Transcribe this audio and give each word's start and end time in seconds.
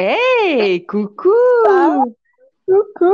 Hey, 0.00 0.86
coucou 0.86 1.32
Coucou 2.68 3.12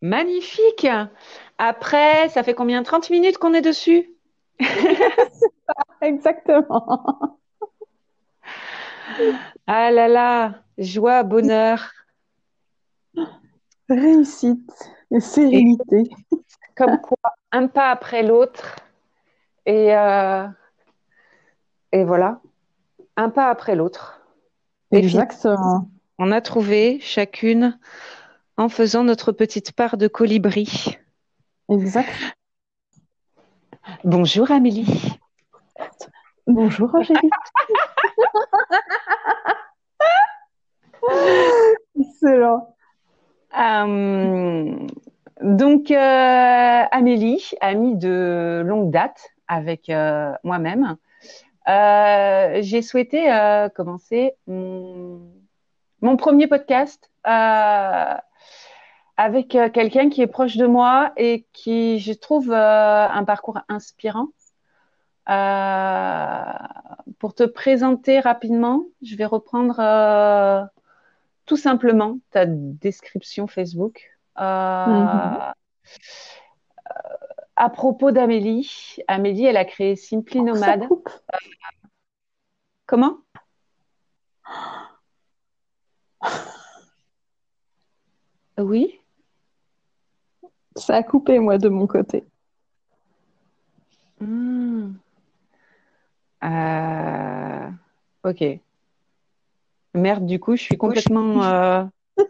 Magnifique 0.00 0.86
Après, 1.58 2.30
ça 2.30 2.42
fait 2.42 2.54
combien 2.54 2.82
30 2.82 3.10
minutes 3.10 3.36
qu'on 3.36 3.52
est 3.52 3.60
dessus? 3.60 4.10
Exactement. 6.00 7.38
Ah 9.66 9.90
là 9.90 10.08
là, 10.08 10.54
joie, 10.78 11.22
bonheur. 11.22 11.90
Réussite 13.90 14.72
et 15.10 15.20
sérénité. 15.20 16.04
Comme 16.78 16.98
quoi, 17.02 17.18
un 17.52 17.66
pas 17.66 17.90
après 17.90 18.22
l'autre. 18.22 18.76
Et, 19.66 19.94
euh, 19.94 20.46
et 21.92 22.04
voilà, 22.04 22.40
un 23.16 23.28
pas 23.28 23.50
après 23.50 23.76
l'autre. 23.76 24.15
Exactement. 24.96 25.90
on 26.18 26.32
a 26.32 26.40
trouvé 26.40 26.98
chacune 27.00 27.78
en 28.56 28.68
faisant 28.68 29.04
notre 29.04 29.32
petite 29.32 29.72
part 29.72 29.96
de 29.96 30.08
colibri. 30.08 30.98
Exact. 31.70 32.10
Bonjour 34.04 34.50
Amélie. 34.50 35.18
Bonjour 36.46 36.94
Angélique. 36.94 37.32
Excellent. 42.00 42.74
Euh, 43.58 44.86
donc, 45.42 45.90
euh, 45.90 46.82
Amélie, 46.90 47.50
amie 47.60 47.96
de 47.96 48.62
longue 48.64 48.90
date 48.90 49.30
avec 49.48 49.90
euh, 49.90 50.32
moi-même, 50.44 50.84
euh, 50.84 50.94
j'ai 51.66 52.82
souhaité 52.82 53.32
euh, 53.32 53.68
commencer 53.68 54.32
mon, 54.46 55.20
mon, 56.00 56.16
premier 56.16 56.46
podcast 56.46 57.10
euh, 57.26 58.14
avec 59.16 59.48
quelqu'un 59.48 60.08
qui 60.08 60.22
est 60.22 60.26
proche 60.26 60.56
de 60.56 60.66
moi 60.66 61.12
et 61.16 61.46
qui, 61.52 61.98
je 61.98 62.12
trouve, 62.12 62.52
un 62.52 63.24
parcours 63.24 63.58
inspirant. 63.68 64.28
pour 67.18 67.34
te 67.34 67.44
présenter 67.44 68.20
rapidement, 68.20 68.84
je 69.02 69.16
vais 69.16 69.24
reprendre 69.24 69.80
tout 71.46 71.56
simplement 71.56 72.18
ta 72.30 72.44
description 72.46 73.46
Facebook. 73.46 74.10
Euh, 74.38 74.42
mm-hmm. 74.42 75.52
À 77.56 77.70
propos 77.70 78.10
d'Amélie, 78.10 78.96
Amélie, 79.08 79.46
elle 79.46 79.56
a 79.56 79.64
créé 79.64 79.96
Simply 79.96 80.42
Nomade. 80.42 80.86
Comment? 82.86 83.18
Oui. 88.58 89.00
Ça 90.76 90.96
a 90.96 91.02
coupé, 91.02 91.38
moi, 91.38 91.58
de 91.58 91.68
mon 91.68 91.86
côté. 91.86 92.24
Hmm. 94.20 94.92
Euh... 96.44 97.70
Ok. 98.24 98.44
Merde, 99.94 100.26
du 100.26 100.38
coup, 100.38 100.56
je 100.56 100.62
suis 100.62 100.76
complètement. 100.76 101.42
Euh... 101.42 101.84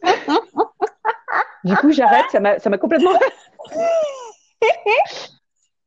du 1.64 1.76
coup, 1.76 1.90
j'arrête. 1.90 2.26
Ça 2.30 2.40
m'a 2.40 2.78
complètement. 2.78 3.12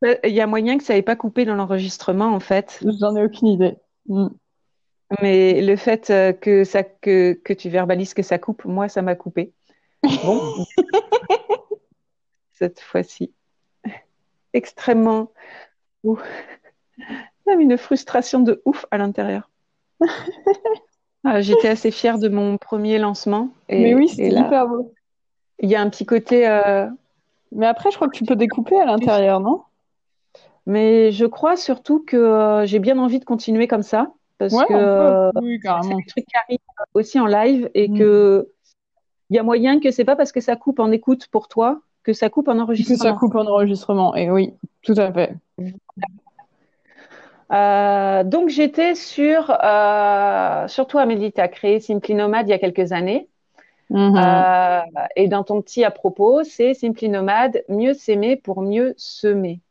Il 0.24 0.32
y 0.32 0.42
a 0.42 0.48
moyen 0.48 0.78
que 0.78 0.84
ça 0.84 0.94
n'ait 0.94 1.02
pas 1.02 1.16
coupé 1.16 1.46
dans 1.46 1.56
l'enregistrement, 1.56 2.34
en 2.34 2.40
fait. 2.40 2.80
J'en 3.00 3.16
ai 3.16 3.24
aucune 3.24 3.50
idée. 3.50 3.76
Hmm. 4.08 4.30
Mais 5.22 5.62
le 5.62 5.76
fait 5.76 6.10
euh, 6.10 6.32
que, 6.34 6.64
ça, 6.64 6.84
que, 6.84 7.34
que 7.34 7.54
tu 7.54 7.70
verbalises 7.70 8.14
que 8.14 8.22
ça 8.22 8.38
coupe, 8.38 8.64
moi, 8.66 8.88
ça 8.88 9.02
m'a 9.02 9.16
coupé. 9.16 9.54
Bon. 10.23 10.66
Cette 12.54 12.80
fois-ci. 12.80 13.34
Extrêmement. 14.54 15.32
Ouh. 16.04 16.20
Une 17.48 17.78
frustration 17.78 18.39
de 18.42 18.62
ouf 18.66 18.86
à 18.92 18.98
l'intérieur. 18.98 19.50
Ah, 21.26 21.42
j'étais 21.42 21.68
assez 21.68 21.92
fière 21.92 22.18
de 22.18 22.30
mon 22.30 22.58
premier 22.58 22.98
lancement. 22.98 23.50
Et, 23.68 23.84
Mais 23.84 23.94
oui, 23.94 24.08
c'était 24.08 24.30
hyper 24.30 24.70
beau. 24.70 24.94
Il 25.60 25.70
y 25.70 25.76
a 25.76 25.82
un 25.82 25.89
petit 25.89 26.06
côté. 26.06 26.48
Euh... 26.48 26.88
Mais 27.52 27.65
après, 27.65 27.92
je 27.92 27.95
crois 27.95 28.08
que 28.08 28.15
tu 28.15 28.26
peux 28.26 28.36
découper 28.36 28.80
à 28.80 28.86
l'intérieur, 28.86 29.39
non? 29.39 29.64
Mais 30.65 31.11
je 31.11 31.26
crois 31.26 31.58
surtout 31.58 32.04
que 32.05 32.15
euh, 32.15 32.65
j'ai 32.65 32.80
bien 32.80 32.99
envie 32.99 33.20
de 33.20 33.26
continuer 33.26 33.67
comme 33.67 33.82
ça. 33.82 34.11
Parce 34.37 34.54
ouais, 34.54 34.65
que 34.67 34.73
euh, 34.73 35.32
oui, 35.42 35.59
c'est 35.64 35.95
des 35.95 36.05
trucs 36.05 36.26
qui 36.26 36.38
arrivent 36.45 36.59
aussi 36.93 37.20
en 37.20 37.26
live 37.26 37.70
et 37.73 37.89
mm. 37.89 37.98
que 37.98 38.48
il 39.30 39.36
y 39.36 39.39
a 39.39 39.43
moyen 39.43 39.80
que 39.80 39.92
c'est 39.92 40.05
pas 40.05 40.15
parce 40.15 40.32
que 40.32 40.42
ça 40.42 40.55
coupe 40.55 40.80
en 40.80 40.92
écoute 40.92 41.27
pour 41.27 41.48
toi 41.48 41.82
que 42.04 42.14
ça 42.14 42.30
coupe 42.30 42.48
en 42.48 42.58
enregistrement. 42.58 42.98
Que 42.98 43.04
ça 43.04 43.14
coupe 43.14 43.36
en 43.36 43.45
enregistrement, 43.45 44.15
et 44.15 44.32
oui, 44.32 44.54
tout 44.83 44.95
à 44.98 45.11
fait. 45.11 45.36
Euh, 47.52 48.23
donc 48.23 48.49
j'étais 48.49 48.95
sur, 48.95 49.52
euh, 49.64 50.67
surtout 50.67 50.99
Amélie, 50.99 51.32
tu 51.32 51.42
as 51.42 51.48
créé 51.48 51.80
Simply 51.80 52.14
Nomade 52.14 52.48
il 52.48 52.52
y 52.52 52.54
a 52.54 52.59
quelques 52.59 52.92
années. 52.92 53.27
Mm 53.89 53.98
-hmm. 53.98 54.17
euh, 54.17 55.08
et 55.16 55.27
dans 55.27 55.44
ton 55.44 55.61
petit 55.61 55.83
à 55.83 55.92
propos, 55.92 56.44
c'est 56.44 56.73
Simply 56.73 57.10
Nomade, 57.10 57.64
mieux 57.70 57.94
s'aimer 57.94 58.36
pour 58.36 58.61
mieux 58.61 58.94
semer. 58.98 59.61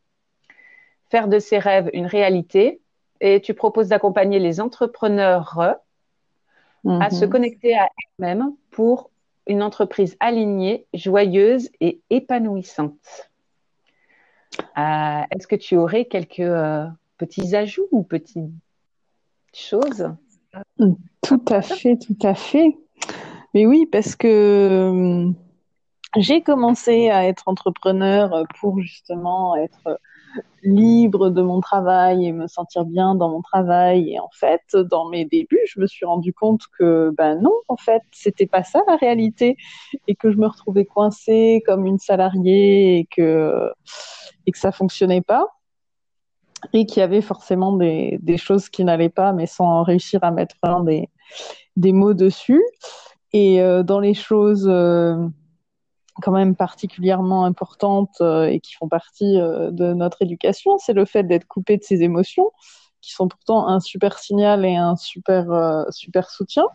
Faire 1.09 1.27
de 1.27 1.39
ses 1.39 1.59
rêves 1.59 1.89
une 1.93 2.05
réalité. 2.05 2.81
Et 3.21 3.41
tu 3.41 3.53
proposes 3.53 3.89
d'accompagner 3.89 4.39
les 4.39 4.59
entrepreneurs 4.61 5.77
à 6.85 7.09
se 7.09 7.25
connecter 7.25 7.77
à 7.77 7.89
elles-mêmes 7.97 8.53
pour 8.71 9.09
une 9.45 9.61
entreprise 9.61 10.15
alignée, 10.19 10.85
joyeuse 10.93 11.69
et 11.81 11.99
épanouissante. 12.09 13.29
Euh, 14.77 15.21
Est-ce 15.31 15.47
que 15.47 15.57
tu 15.57 15.75
aurais 15.75 16.05
quelques 16.05 16.39
euh, 16.39 16.85
petits 17.17 17.55
ajouts 17.55 17.87
ou 17.91 18.03
petites 18.03 18.53
choses? 19.53 20.09
Tout 21.21 21.43
à 21.49 21.61
fait, 21.61 21.97
tout 21.97 22.17
à 22.23 22.35
fait. 22.35 22.77
Mais 23.53 23.65
oui, 23.65 23.85
parce 23.91 24.15
que 24.15 24.27
euh, 24.27 25.31
j'ai 26.17 26.41
commencé 26.41 27.09
à 27.09 27.27
être 27.27 27.47
entrepreneur 27.47 28.43
pour 28.59 28.79
justement 28.81 29.55
être 29.55 29.99
libre 30.63 31.29
de 31.29 31.41
mon 31.41 31.59
travail 31.59 32.25
et 32.25 32.31
me 32.31 32.47
sentir 32.47 32.85
bien 32.85 33.15
dans 33.15 33.29
mon 33.29 33.41
travail. 33.41 34.13
Et 34.13 34.19
en 34.19 34.29
fait, 34.31 34.61
dans 34.75 35.09
mes 35.09 35.25
débuts, 35.25 35.59
je 35.65 35.79
me 35.79 35.87
suis 35.87 36.05
rendu 36.05 36.33
compte 36.33 36.63
que 36.77 37.11
ben 37.17 37.39
non, 37.41 37.53
en 37.67 37.77
fait, 37.77 38.01
c'était 38.11 38.47
pas 38.47 38.63
ça 38.63 38.81
la 38.87 38.95
réalité 38.95 39.57
et 40.07 40.15
que 40.15 40.31
je 40.31 40.37
me 40.37 40.47
retrouvais 40.47 40.85
coincée 40.85 41.63
comme 41.65 41.85
une 41.85 41.99
salariée 41.99 42.99
et 42.99 43.05
que 43.05 43.71
et 44.45 44.51
que 44.51 44.57
ça 44.57 44.71
fonctionnait 44.71 45.21
pas 45.21 45.47
et 46.73 46.85
qu'il 46.85 46.99
y 46.99 47.03
avait 47.03 47.21
forcément 47.21 47.73
des, 47.77 48.17
des 48.21 48.37
choses 48.37 48.69
qui 48.69 48.83
n'allaient 48.83 49.09
pas, 49.09 49.31
mais 49.31 49.45
sans 49.45 49.83
réussir 49.83 50.23
à 50.23 50.31
mettre 50.31 50.55
vraiment 50.61 50.83
des, 50.83 51.09
des 51.77 51.93
mots 51.93 52.13
dessus. 52.13 52.61
Et 53.33 53.61
euh, 53.61 53.83
dans 53.83 53.99
les 53.99 54.13
choses 54.13 54.67
euh, 54.67 55.15
quand 56.21 56.31
même 56.31 56.55
particulièrement 56.55 57.45
importantes 57.45 58.17
euh, 58.21 58.45
et 58.45 58.59
qui 58.59 58.73
font 58.73 58.87
partie 58.87 59.35
de 59.35 59.93
notre 59.93 60.21
éducation, 60.21 60.77
c'est 60.77 60.93
le 60.93 61.05
fait 61.05 61.23
d'être 61.23 61.47
coupé 61.47 61.77
de 61.77 61.83
ses 61.83 62.01
émotions, 62.01 62.51
qui 63.01 63.11
sont 63.11 63.27
pourtant 63.27 63.67
un 63.67 63.79
super 63.79 64.19
signal 64.19 64.65
et 64.65 64.75
un 64.75 64.95
super, 64.95 65.85
super 65.89 66.29
soutien. 66.29 66.65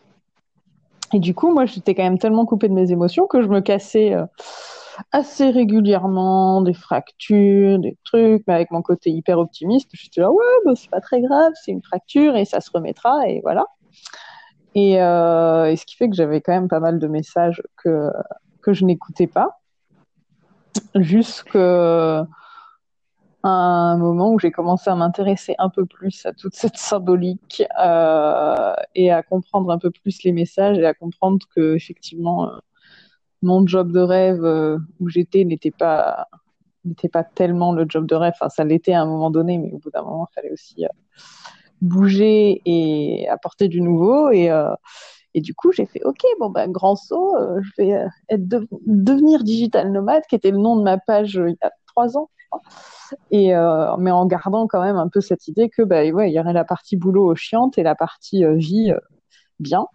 Et 1.12 1.18
du 1.18 1.34
coup, 1.34 1.52
moi, 1.52 1.66
j'étais 1.66 1.94
quand 1.94 2.02
même 2.02 2.18
tellement 2.18 2.46
coupée 2.46 2.68
de 2.68 2.74
mes 2.74 2.90
émotions 2.90 3.26
que 3.26 3.42
je 3.42 3.48
me 3.48 3.60
cassais 3.60 4.14
assez 5.12 5.50
régulièrement 5.50 6.62
des 6.62 6.74
fractures, 6.74 7.78
des 7.78 7.96
trucs, 8.04 8.44
mais 8.46 8.54
avec 8.54 8.70
mon 8.70 8.82
côté 8.82 9.10
hyper 9.10 9.38
optimiste, 9.38 9.90
j'étais 9.92 10.20
là, 10.20 10.30
ouais, 10.30 10.44
bah, 10.64 10.72
c'est 10.76 10.90
pas 10.90 11.00
très 11.00 11.20
grave, 11.20 11.52
c'est 11.62 11.72
une 11.72 11.82
fracture 11.82 12.36
et 12.36 12.44
ça 12.44 12.60
se 12.60 12.70
remettra, 12.72 13.28
et 13.28 13.40
voilà. 13.42 13.66
Et, 14.74 15.00
euh, 15.00 15.70
et 15.70 15.76
ce 15.76 15.86
qui 15.86 15.96
fait 15.96 16.08
que 16.08 16.16
j'avais 16.16 16.40
quand 16.40 16.52
même 16.52 16.68
pas 16.68 16.80
mal 16.80 16.98
de 16.98 17.06
messages 17.06 17.62
que, 17.76 18.10
que 18.62 18.72
je 18.72 18.84
n'écoutais 18.84 19.28
pas, 19.28 19.60
jusqu'à 20.96 22.26
un 23.44 23.96
moment 23.98 24.32
où 24.32 24.38
j'ai 24.38 24.50
commencé 24.50 24.90
à 24.90 24.94
m'intéresser 24.94 25.54
un 25.58 25.68
peu 25.68 25.86
plus 25.86 26.26
à 26.26 26.32
toute 26.32 26.54
cette 26.54 26.76
symbolique 26.76 27.62
euh, 27.80 28.74
et 28.94 29.12
à 29.12 29.22
comprendre 29.22 29.70
un 29.70 29.78
peu 29.78 29.90
plus 29.90 30.22
les 30.24 30.32
messages 30.32 30.78
et 30.78 30.86
à 30.86 30.94
comprendre 30.94 31.46
que 31.54 31.76
effectivement 31.76 32.48
euh, 32.48 32.56
mon 33.42 33.66
job 33.66 33.92
de 33.92 34.00
rêve 34.00 34.42
où 34.98 35.08
j'étais 35.08 35.44
n'était 35.44 35.70
pas 35.70 36.26
n'était 36.84 37.08
pas 37.08 37.24
tellement 37.24 37.72
le 37.72 37.86
job 37.88 38.06
de 38.06 38.14
rêve. 38.14 38.32
Enfin, 38.34 38.48
ça 38.48 38.64
l'était 38.64 38.92
à 38.92 39.02
un 39.02 39.06
moment 39.06 39.30
donné, 39.30 39.58
mais 39.58 39.72
au 39.72 39.78
bout 39.78 39.90
d'un 39.90 40.02
moment, 40.02 40.28
il 40.30 40.34
fallait 40.34 40.52
aussi 40.52 40.84
bouger 41.84 42.62
et 42.64 43.28
apporter 43.28 43.68
du 43.68 43.80
nouveau. 43.80 44.30
Et, 44.30 44.50
euh, 44.50 44.74
et 45.34 45.40
du 45.40 45.54
coup, 45.54 45.72
j'ai 45.72 45.86
fait 45.86 46.02
OK, 46.04 46.20
bon 46.40 46.50
ben 46.50 46.70
grand 46.70 46.96
saut, 46.96 47.36
euh, 47.36 47.60
je 47.62 47.82
vais 47.82 48.38
de, 48.38 48.66
devenir 48.86 49.44
digital 49.44 49.92
nomade, 49.92 50.22
qui 50.28 50.34
était 50.34 50.50
le 50.50 50.58
nom 50.58 50.76
de 50.76 50.82
ma 50.82 50.98
page 50.98 51.34
il 51.34 51.56
y 51.60 51.66
a 51.66 51.72
trois 51.86 52.16
ans. 52.16 52.30
Et 53.30 53.54
euh, 53.54 53.96
mais 53.98 54.10
en 54.10 54.26
gardant 54.26 54.66
quand 54.66 54.80
même 54.82 54.96
un 54.96 55.08
peu 55.08 55.20
cette 55.20 55.46
idée 55.48 55.68
que 55.68 55.82
bah 55.82 56.04
ouais, 56.08 56.30
il 56.30 56.34
y 56.34 56.40
aurait 56.40 56.52
la 56.52 56.64
partie 56.64 56.96
boulot 56.96 57.34
chiante 57.34 57.76
et 57.78 57.82
la 57.82 57.94
partie 57.94 58.44
vie 58.56 58.92
bien. 59.60 59.86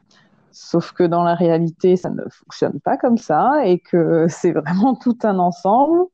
Sauf 0.52 0.92
que 0.92 1.04
dans 1.04 1.24
la 1.24 1.36
réalité, 1.36 1.96
ça 1.96 2.10
ne 2.10 2.24
fonctionne 2.30 2.80
pas 2.82 2.98
comme 2.98 3.18
ça 3.18 3.66
et 3.66 3.80
que 3.80 4.28
c'est 4.30 4.52
vraiment 4.52 4.96
tout 4.96 5.18
un 5.24 5.40
ensemble 5.40 6.06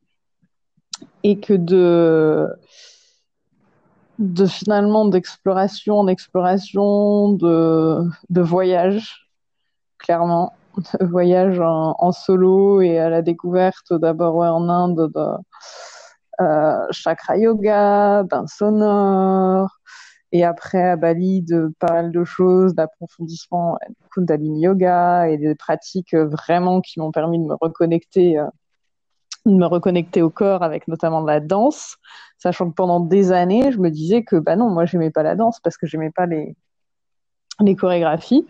et 1.24 1.40
que 1.40 1.54
de, 1.54 2.48
de 4.20 4.46
finalement 4.46 5.06
d'exploration 5.06 6.00
en 6.00 6.08
exploration, 6.08 7.34
de, 7.34 8.04
de 8.30 8.42
voyage, 8.42 9.30
clairement, 9.98 10.54
de 11.00 11.06
voyage 11.06 11.60
en, 11.60 12.12
solo 12.12 12.82
et 12.82 13.00
à 13.00 13.10
la 13.10 13.22
découverte 13.22 13.94
d'abord 13.94 14.38
en 14.38 14.70
Inde 14.70 15.12
de 15.14 15.28
euh, 16.42 16.88
chakra 16.92 17.38
yoga, 17.38 18.24
bain 18.24 18.46
sonore, 18.48 19.70
et 20.32 20.44
après 20.44 20.84
à 20.84 20.96
Bali 20.98 21.42
de 21.42 21.74
pas 21.80 21.94
mal 21.94 22.12
de 22.12 22.24
choses, 22.26 22.76
d'approfondissement 22.76 23.78
Kundalini 24.12 24.64
yoga 24.64 25.30
et 25.30 25.38
des 25.38 25.56
pratiques 25.56 26.14
vraiment 26.14 26.82
qui 26.82 27.00
m'ont 27.00 27.12
permis 27.12 27.40
de 27.40 27.46
me 27.46 27.56
reconnecter, 27.62 28.38
euh, 28.38 28.48
me 29.46 29.66
reconnecter 29.66 30.22
au 30.22 30.30
corps 30.30 30.64
avec 30.64 30.88
notamment 30.88 31.22
de 31.22 31.28
la 31.28 31.40
danse, 31.40 31.98
sachant 32.38 32.70
que 32.70 32.76
pendant 32.76 33.00
des 33.00 33.32
années 33.32 33.72
je 33.72 33.80
me 33.80 33.90
disais 33.90 34.24
que 34.24 34.38
bah 34.38 34.56
non 34.56 34.70
moi 34.70 34.86
j'aimais 34.86 35.12
pas 35.12 35.24
la 35.24 35.36
danse 35.36 35.60
parce 35.60 35.78
que 35.78 35.88
j'aimais 35.88 36.12
pas 36.12 36.26
les 36.26 36.56
les 37.60 37.76
chorégraphies. 37.76 38.46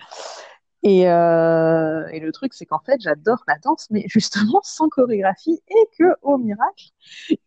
Et, 0.84 1.10
euh, 1.10 2.08
et, 2.10 2.20
le 2.20 2.32
truc, 2.32 2.54
c'est 2.54 2.68
qu'en 2.68 2.80
fait, 2.80 3.02
j'adore 3.02 3.44
la 3.48 3.58
danse, 3.58 3.88
mais 3.90 4.04
justement 4.08 4.62
sans 4.64 4.88
chorégraphie, 4.88 5.60
et 5.68 5.90
que, 5.98 6.16
au 6.22 6.38
miracle, 6.38 6.90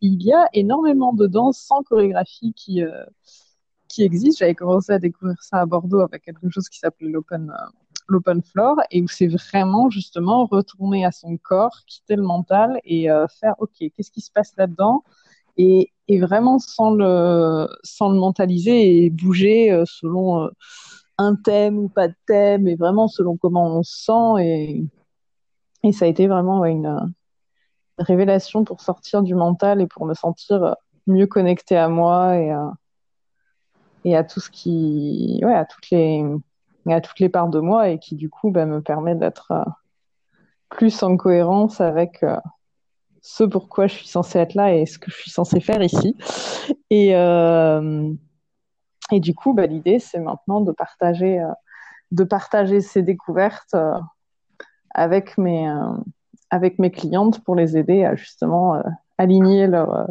il 0.00 0.21
y 0.23 0.33
a 0.33 0.49
énormément 0.55 1.12
de 1.12 1.29
danse 1.29 1.59
sans 1.59 1.85
chorégraphie 1.85 2.53
qui, 2.55 2.83
euh, 2.83 3.05
qui 3.89 4.03
existe. 4.03 4.39
J'avais 4.39 4.56
commencé 4.56 4.93
à 4.93 4.99
découvrir 4.99 5.41
ça 5.41 5.59
à 5.61 5.67
Bordeaux 5.67 6.00
avec 6.00 6.25
quelque 6.25 6.50
chose 6.50 6.69
qui 6.69 6.81
s'appelait 6.81 7.11
l'open 7.11 7.50
euh, 7.50 7.71
l'open 8.08 8.43
floor 8.43 8.76
et 8.90 9.02
où 9.02 9.08
c'est 9.08 9.26
vraiment 9.26 9.90
justement 9.90 10.46
retourner 10.46 11.05
à 11.05 11.12
son 11.12 11.37
corps, 11.37 11.84
quitter 11.87 12.16
le 12.16 12.22
mental 12.22 12.81
et 12.84 13.10
euh, 13.10 13.26
faire 13.40 13.55
OK, 13.58 13.70
qu'est-ce 13.78 14.10
qui 14.10 14.20
se 14.20 14.31
passe 14.32 14.52
là-dedans? 14.56 15.05
Et, 15.56 15.93
et, 16.08 16.20
vraiment 16.20 16.58
sans 16.58 16.90
le 16.90 17.69
sans 17.82 18.10
le 18.10 18.19
mentaliser 18.19 19.05
et 19.05 19.10
bouger 19.10 19.72
euh, 19.72 19.84
selon 19.87 20.49
un 21.19 21.34
thème 21.34 21.78
ou 21.78 21.88
pas 21.88 22.08
de 22.08 22.14
thème 22.26 22.69
et 22.69 22.76
vraiment 22.76 23.08
selon 23.08 23.37
comment 23.37 23.66
on 23.76 23.82
se 23.82 24.05
sent 24.05 24.44
et 24.44 24.84
et 25.84 25.93
ça 25.93 26.04
a 26.06 26.08
été 26.08 26.26
vraiment 26.28 26.64
une 26.64 27.14
révélation 27.99 28.64
pour 28.64 28.81
sortir 28.81 29.22
du 29.22 29.34
mental 29.34 29.81
et 29.81 29.87
pour 29.87 30.06
me 30.06 30.14
sentir 30.14 30.76
mieux 31.06 31.26
connectée 31.26 31.76
à 31.76 31.88
moi 31.88 32.37
et 32.37 32.52
et 34.04 34.16
à 34.16 34.25
tout 34.25 34.40
ce 34.40 34.50
qui, 34.50 35.40
ouais, 35.43 35.54
à 35.54 35.64
toutes 35.64 35.90
les, 35.90 36.25
à 36.94 37.00
toutes 37.00 37.20
les 37.20 37.29
parts 37.29 37.49
de 37.49 37.61
moi 37.61 37.88
et 37.88 37.99
qui 37.99 38.14
du 38.14 38.31
coup 38.31 38.50
bah, 38.50 38.67
me 38.67 38.81
permet 38.81 39.14
d'être 39.14 39.52
euh, 39.52 39.64
plus 40.69 41.02
en 41.02 41.17
cohérence 41.17 41.81
avec 41.81 42.23
euh, 42.23 42.37
ce 43.23 43.44
pourquoi 43.44 43.87
je 43.87 43.94
suis 43.94 44.08
censée 44.08 44.38
être 44.38 44.55
là 44.55 44.75
et 44.75 44.87
ce 44.87 44.99
que 44.99 45.11
je 45.11 45.17
suis 45.17 45.31
censée 45.31 45.61
faire 45.61 45.82
ici. 45.82 46.17
Et, 46.90 47.14
euh, 47.14 48.12
du 49.11 49.35
coup, 49.35 49.55
bah, 49.55 49.67
l'idée, 49.67 49.99
c'est 49.99 50.20
maintenant 50.20 50.61
de 50.61 50.70
partager, 50.70 51.43
de 52.11 52.25
partager 52.25 52.82
ces 52.82 53.02
découvertes 53.02 53.75
avec 54.94 55.38
mes, 55.38 55.67
avec 56.50 56.79
mes 56.79 56.90
clientes 56.90 57.43
pour 57.43 57.56
les 57.56 57.79
aider 57.79 58.05
à 58.05 58.17
justement 58.17 58.82
aligner 59.17 59.67
leur, 59.67 60.08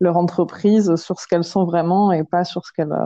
leur 0.00 0.16
entreprise 0.16 0.94
sur 0.94 1.18
ce 1.18 1.26
qu'elles 1.26 1.44
sont 1.44 1.64
vraiment 1.64 2.12
et 2.12 2.22
pas 2.22 2.44
sur 2.44 2.64
ce 2.64 2.72
qu'elles 2.72 2.96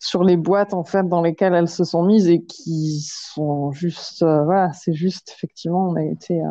sur 0.00 0.24
les 0.24 0.38
boîtes 0.38 0.72
en 0.74 0.82
fait 0.82 1.06
dans 1.08 1.20
lesquelles 1.20 1.54
elles 1.54 1.68
se 1.68 1.84
sont 1.84 2.02
mises 2.02 2.28
et 2.28 2.42
qui 2.42 3.02
sont 3.02 3.70
juste 3.70 4.22
euh, 4.22 4.44
voilà 4.44 4.72
c'est 4.72 4.94
juste 4.94 5.30
effectivement 5.36 5.90
on 5.90 5.94
a 5.94 6.02
été 6.02 6.40
euh, 6.42 6.50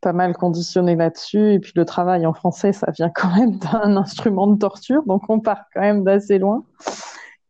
pas 0.00 0.12
mal 0.12 0.36
conditionné 0.36 0.94
là-dessus. 0.94 1.54
Et 1.54 1.58
puis 1.58 1.72
le 1.74 1.84
travail 1.84 2.26
en 2.26 2.32
français 2.32 2.72
ça 2.72 2.92
vient 2.92 3.10
quand 3.10 3.34
même 3.34 3.58
d'un 3.58 3.96
instrument 3.96 4.46
de 4.46 4.56
torture 4.58 5.02
donc 5.04 5.24
on 5.28 5.40
part 5.40 5.64
quand 5.74 5.80
même 5.80 6.04
d'assez 6.04 6.38
loin. 6.38 6.64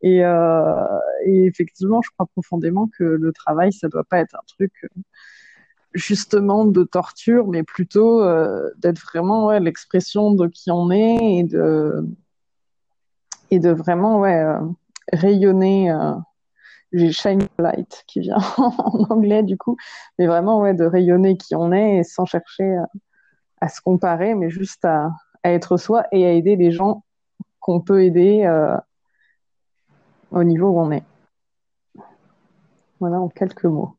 Et, 0.02 0.24
euh, 0.24 0.84
et, 1.26 1.44
effectivement 1.46 2.00
je 2.02 2.10
crois 2.10 2.26
profondément 2.26 2.88
que 2.98 3.04
le 3.04 3.32
travail 3.32 3.72
ça 3.72 3.88
doit 3.88 4.04
pas 4.04 4.20
être 4.20 4.34
un 4.34 4.44
truc 4.46 4.72
justement 5.92 6.64
de 6.64 6.82
torture 6.84 7.46
mais 7.48 7.62
plutôt 7.62 8.22
d'être 8.76 9.00
vraiment 9.00 9.46
ouais, 9.46 9.60
l'expression 9.60 10.32
de 10.32 10.46
qui 10.48 10.70
on 10.70 10.90
est 10.90 11.38
et 11.38 11.44
de 11.44 12.06
et 13.50 13.58
de 13.58 13.70
vraiment 13.70 14.18
ouais 14.20 14.44
rayonner. 15.12 15.90
Euh, 15.90 16.14
j'ai 16.92 17.12
Shine 17.12 17.46
Light 17.58 18.04
qui 18.06 18.20
vient 18.20 18.38
en 18.58 19.04
anglais 19.10 19.42
du 19.42 19.58
coup, 19.58 19.76
mais 20.18 20.26
vraiment 20.26 20.60
ouais, 20.60 20.74
de 20.74 20.84
rayonner 20.84 21.36
qui 21.36 21.54
on 21.54 21.72
est 21.72 21.98
et 21.98 22.04
sans 22.04 22.26
chercher 22.26 22.64
euh, 22.64 22.84
à, 23.60 23.68
se 23.68 23.80
comparer, 23.80 24.34
mais 24.34 24.50
juste 24.50 24.84
à, 24.84 25.10
être 25.44 25.76
soi 25.76 26.06
et 26.12 26.26
à 26.26 26.32
aider 26.32 26.56
les 26.56 26.72
gens 26.72 27.04
qu'on 27.60 27.80
peut 27.80 28.04
aider 28.04 28.44
euh, 28.44 28.76
au 30.30 30.44
niveau 30.44 30.68
où 30.70 30.80
on 30.80 30.90
est. 30.90 31.04
Voilà 32.98 33.20
en 33.20 33.28
quelques 33.28 33.64
mots. 33.64 33.96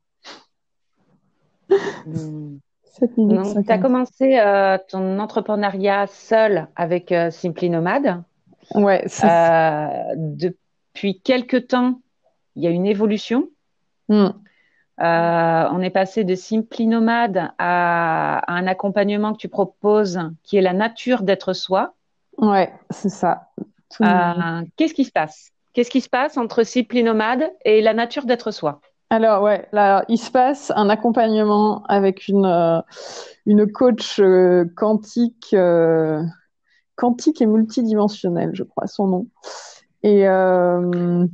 Hmm. 2.05 2.57
tu 3.15 3.71
as 3.71 3.77
commencé 3.77 4.39
ton 4.89 5.19
entrepreneuriat 5.19 6.07
seul 6.07 6.67
avec 6.75 7.13
Simply 7.31 7.69
Nomade. 7.69 8.23
Ouais, 8.73 9.05
depuis 10.15 10.57
quelques 11.23 11.67
temps, 11.67 12.01
il 12.55 12.63
y 12.63 12.67
a 12.67 12.69
une 12.69 12.85
évolution. 12.85 13.49
Hmm. 14.09 14.29
Euh, 14.99 15.67
on 15.71 15.81
est 15.81 15.91
passé 15.91 16.23
de 16.23 16.33
Simply 16.33 16.87
Nomade 16.87 17.51
à, 17.59 18.41
un 18.51 18.65
accompagnement 18.65 19.33
que 19.33 19.37
tu 19.37 19.47
proposes 19.47 20.19
qui 20.43 20.57
est 20.57 20.61
la 20.61 20.73
nature 20.73 21.21
d'être 21.21 21.53
soi. 21.53 21.93
Ouais, 22.39 22.73
c'est 22.89 23.09
ça. 23.09 23.49
Euh, 24.01 24.63
qu'est-ce 24.75 24.95
qui 24.95 25.05
se 25.05 25.11
passe? 25.11 25.51
Qu'est-ce 25.73 25.91
qui 25.91 26.01
se 26.01 26.09
passe 26.09 26.37
entre 26.37 26.63
Simply 26.63 27.03
Nomade 27.03 27.51
et 27.63 27.81
la 27.81 27.93
nature 27.93 28.25
d'être 28.25 28.49
soi? 28.51 28.81
Alors 29.09 29.43
ouais, 29.43 29.67
là 29.71 30.03
il 30.09 30.17
se 30.17 30.31
passe 30.31 30.71
un 30.75 30.89
accompagnement 30.89 31.83
avec 31.83 32.27
une 32.27 32.45
euh, 32.45 32.81
une 33.45 33.71
coach 33.71 34.19
quantique 34.75 35.55
quantique 36.95 37.41
et 37.41 37.45
multidimensionnelle, 37.45 38.51
je 38.53 38.63
crois 38.63 38.87
son 38.87 39.07
nom. 39.07 39.27
Et, 40.07 40.25
euh, 40.25 41.27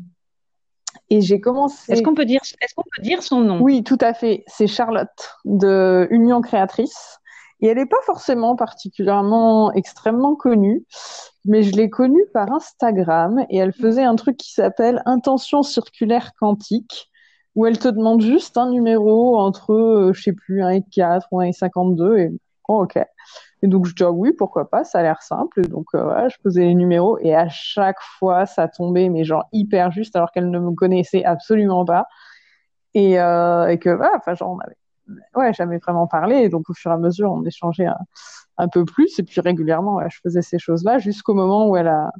et 1.11 1.21
j'ai 1.21 1.39
commencé. 1.39 1.91
Est-ce 1.91 2.01
qu'on 2.01 2.15
peut 2.15 2.25
dire, 2.25 2.41
est-ce 2.59 2.73
qu'on 2.73 2.81
peut 2.83 3.03
dire 3.03 3.21
son 3.21 3.41
nom? 3.41 3.61
Oui, 3.61 3.83
tout 3.83 3.99
à 4.01 4.15
fait. 4.15 4.43
C'est 4.47 4.65
Charlotte 4.65 5.37
de 5.45 6.07
Union 6.09 6.41
Créatrice. 6.41 7.19
Et 7.61 7.67
elle 7.67 7.77
n'est 7.77 7.85
pas 7.85 8.01
forcément 8.03 8.55
particulièrement 8.55 9.71
extrêmement 9.73 10.35
connue, 10.35 10.85
mais 11.45 11.61
je 11.61 11.73
l'ai 11.75 11.89
connue 11.89 12.25
par 12.33 12.51
Instagram 12.51 13.45
et 13.49 13.57
elle 13.57 13.71
faisait 13.71 14.03
un 14.03 14.15
truc 14.15 14.37
qui 14.37 14.51
s'appelle 14.51 15.01
Intention 15.05 15.61
circulaire 15.61 16.31
quantique, 16.37 17.09
où 17.55 17.67
elle 17.67 17.77
te 17.77 17.87
demande 17.87 18.21
juste 18.21 18.57
un 18.57 18.69
numéro 18.69 19.37
entre, 19.37 19.71
euh, 19.71 20.13
je 20.13 20.23
sais 20.23 20.33
plus, 20.33 20.63
1 20.63 20.69
et 20.69 20.83
4 20.91 21.27
ou 21.31 21.39
1 21.39 21.45
et 21.45 21.53
52 21.53 22.17
et 22.17 22.31
oh, 22.67 22.83
ok. 22.83 22.99
Et 23.63 23.67
donc, 23.67 23.85
je 23.85 23.95
dis, 23.95 24.03
ah 24.03 24.11
oui, 24.11 24.33
pourquoi 24.33 24.69
pas, 24.69 24.83
ça 24.83 24.99
a 24.99 25.03
l'air 25.03 25.21
simple. 25.21 25.65
Donc, 25.69 25.85
euh, 25.95 26.03
voilà, 26.03 26.27
je 26.27 26.35
posais 26.43 26.65
les 26.65 26.75
numéros 26.75 27.17
et 27.19 27.33
à 27.33 27.47
chaque 27.47 28.01
fois, 28.19 28.45
ça 28.45 28.67
tombait, 28.67 29.07
mais 29.07 29.23
genre 29.23 29.47
hyper 29.53 29.89
juste, 29.89 30.17
alors 30.17 30.31
qu'elle 30.31 30.51
ne 30.51 30.59
me 30.59 30.75
connaissait 30.75 31.23
absolument 31.23 31.85
pas. 31.85 32.05
Et, 32.93 33.19
euh, 33.21 33.75
que, 33.77 33.89
voilà, 33.89 34.17
enfin, 34.17 34.35
genre, 34.35 34.51
on 34.51 34.59
avait 34.59 34.75
ouais, 35.35 35.53
jamais 35.53 35.77
vraiment 35.77 36.07
parlé. 36.07 36.35
Et 36.43 36.49
donc, 36.49 36.69
au 36.69 36.73
fur 36.73 36.91
et 36.91 36.93
à 36.93 36.97
mesure, 36.97 37.31
on 37.31 37.45
échangeait 37.45 37.87
un, 38.57 38.67
peu 38.67 38.83
plus. 38.83 39.17
Et 39.19 39.23
puis, 39.23 39.39
régulièrement, 39.39 40.01
je 40.09 40.19
faisais 40.21 40.41
ces 40.41 40.59
choses-là 40.59 40.99
jusqu'au 40.99 41.33
moment 41.33 41.69
où 41.69 41.77
elle 41.77 41.87
a, 41.87 42.11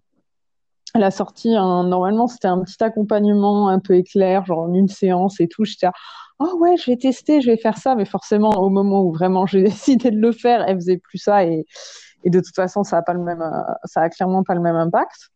elle 0.96 1.04
a 1.04 1.12
sorti 1.12 1.56
un, 1.58 1.84
normalement, 1.84 2.28
c'était 2.28 2.48
un 2.48 2.62
petit 2.64 2.82
accompagnement 2.82 3.68
un 3.68 3.80
peu 3.80 3.96
éclair, 3.96 4.46
genre 4.46 4.60
en 4.60 4.74
une 4.74 4.88
séance 4.88 5.42
et 5.42 5.50
tout. 5.50 5.66
J'étais, 5.66 5.88
oh 6.40 6.58
ouais, 6.60 6.78
je 6.78 6.92
vais 6.92 6.98
tester, 6.98 7.42
je 7.42 7.52
vais 7.52 7.58
faire 7.58 7.78
ça, 7.78 7.96
mais 7.96 8.06
forcément 8.06 8.52
au 8.52 8.70
moment 8.70 9.02
où 9.04 9.12
vraiment 9.12 9.46
j'ai 9.46 9.64
décidé 9.64 10.12
de 10.12 10.20
le 10.20 10.32
faire, 10.32 10.64
elle 10.68 10.76
faisait 10.78 10.98
plus 10.98 11.18
ça 11.20 11.46
et, 11.46 11.66
de 12.26 12.40
toute 12.40 12.56
façon 12.56 12.84
ça 12.84 12.98
a 12.98 13.02
pas 13.02 13.14
le 13.14 13.20
même, 13.20 13.42
euh, 13.42 13.74
ça 13.86 14.02
a 14.02 14.10
clairement 14.10 14.44
pas 14.44 14.56
le 14.56 14.62
même 14.62 14.76
impact. 14.76 15.30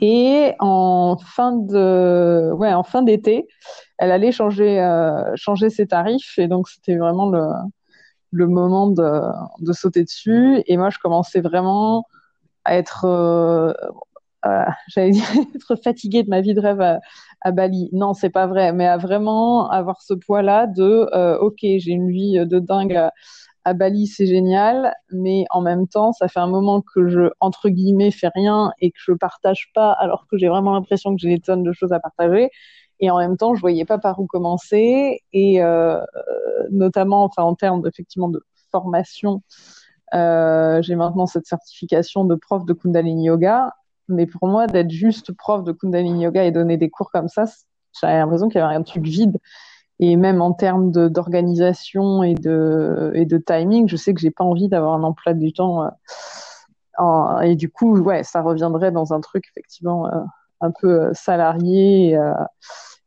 Et 0.00 0.54
en 0.58 1.16
fin 1.18 1.52
de, 1.52 2.50
ouais, 2.52 2.72
en 2.72 2.82
fin 2.82 3.02
d'été, 3.02 3.46
elle 3.98 4.10
allait 4.10 4.32
changer, 4.32 4.80
euh, 4.80 5.32
changer 5.36 5.70
ses 5.70 5.86
tarifs 5.86 6.38
et 6.38 6.48
donc 6.48 6.68
c'était 6.68 6.96
vraiment 6.96 7.30
le, 7.30 8.46
moment 8.46 8.88
de, 8.88 9.20
de 9.60 9.72
sauter 9.72 10.02
dessus. 10.02 10.62
Et 10.66 10.76
moi, 10.76 10.90
je 10.90 10.98
commençais 10.98 11.40
vraiment 11.40 12.04
à 12.64 12.76
être, 12.76 13.04
euh, 13.04 13.72
j'allais 14.88 15.10
dire 15.10 15.24
être 15.54 15.76
fatiguée 15.76 16.22
de 16.22 16.30
ma 16.30 16.40
vie 16.40 16.54
de 16.54 16.60
rêve 16.60 16.80
à, 16.80 17.52
Bali. 17.52 17.88
Non, 17.92 18.14
c'est 18.14 18.30
pas 18.30 18.46
vrai, 18.46 18.72
mais 18.72 18.86
à 18.86 18.96
vraiment 18.96 19.70
avoir 19.70 20.02
ce 20.02 20.14
poids-là 20.14 20.66
de 20.66 21.08
euh, 21.14 21.38
ok, 21.38 21.58
j'ai 21.60 21.92
une 21.92 22.10
vie 22.10 22.44
de 22.44 22.58
dingue 22.58 22.96
à, 23.64 23.74
Bali, 23.74 24.06
c'est 24.06 24.26
génial, 24.26 24.94
mais 25.10 25.44
en 25.50 25.60
même 25.60 25.88
temps, 25.88 26.12
ça 26.12 26.28
fait 26.28 26.38
un 26.38 26.46
moment 26.46 26.82
que 26.82 27.08
je 27.08 27.30
entre 27.40 27.68
guillemets 27.68 28.12
fais 28.12 28.30
rien 28.32 28.72
et 28.80 28.90
que 28.92 28.98
je 29.00 29.12
partage 29.12 29.70
pas, 29.74 29.90
alors 29.92 30.26
que 30.30 30.38
j'ai 30.38 30.48
vraiment 30.48 30.72
l'impression 30.72 31.14
que 31.14 31.20
j'ai 31.20 31.30
des 31.30 31.40
tonnes 31.40 31.64
de 31.64 31.72
choses 31.72 31.92
à 31.92 31.98
partager. 31.98 32.50
Et 33.00 33.10
en 33.10 33.18
même 33.18 33.36
temps, 33.36 33.54
je 33.54 33.60
voyais 33.60 33.84
pas 33.84 33.98
par 33.98 34.20
où 34.20 34.26
commencer. 34.26 35.20
Et 35.32 35.62
euh, 35.62 36.00
notamment, 36.70 37.24
enfin, 37.24 37.42
en 37.42 37.54
termes 37.54 37.86
effectivement 37.86 38.28
de 38.28 38.42
formation, 38.70 39.42
euh, 40.14 40.80
j'ai 40.82 40.94
maintenant 40.96 41.26
cette 41.26 41.46
certification 41.46 42.24
de 42.24 42.34
prof 42.34 42.64
de 42.64 42.72
Kundalini 42.72 43.26
Yoga. 43.26 43.72
Mais 44.08 44.26
pour 44.26 44.48
moi, 44.48 44.66
d'être 44.66 44.90
juste 44.90 45.32
prof 45.32 45.64
de 45.64 45.72
Kundalini 45.72 46.24
Yoga 46.24 46.44
et 46.44 46.50
donner 46.50 46.76
des 46.76 46.90
cours 46.90 47.10
comme 47.10 47.28
ça, 47.28 47.44
j'avais 48.00 48.18
l'impression 48.18 48.48
qu'il 48.48 48.60
y 48.60 48.64
avait 48.64 48.74
un 48.74 48.82
truc 48.82 49.04
vide. 49.04 49.38
Et 49.98 50.16
même 50.16 50.42
en 50.42 50.52
termes 50.52 50.90
d'organisation 50.90 52.22
et 52.22 52.34
de, 52.34 53.12
et 53.14 53.24
de 53.24 53.38
timing, 53.38 53.88
je 53.88 53.96
sais 53.96 54.12
que 54.12 54.20
j'ai 54.20 54.30
pas 54.30 54.44
envie 54.44 54.68
d'avoir 54.68 54.94
un 54.94 55.02
emploi 55.02 55.32
du 55.32 55.52
temps. 55.52 55.88
Euh, 57.00 57.40
et 57.40 57.56
du 57.56 57.70
coup, 57.70 57.98
ouais, 57.98 58.22
ça 58.22 58.42
reviendrait 58.42 58.92
dans 58.92 59.12
un 59.12 59.20
truc 59.20 59.44
effectivement 59.50 60.06
euh, 60.06 60.20
un 60.60 60.70
peu 60.70 61.02
euh, 61.02 61.10
salarié. 61.14 62.12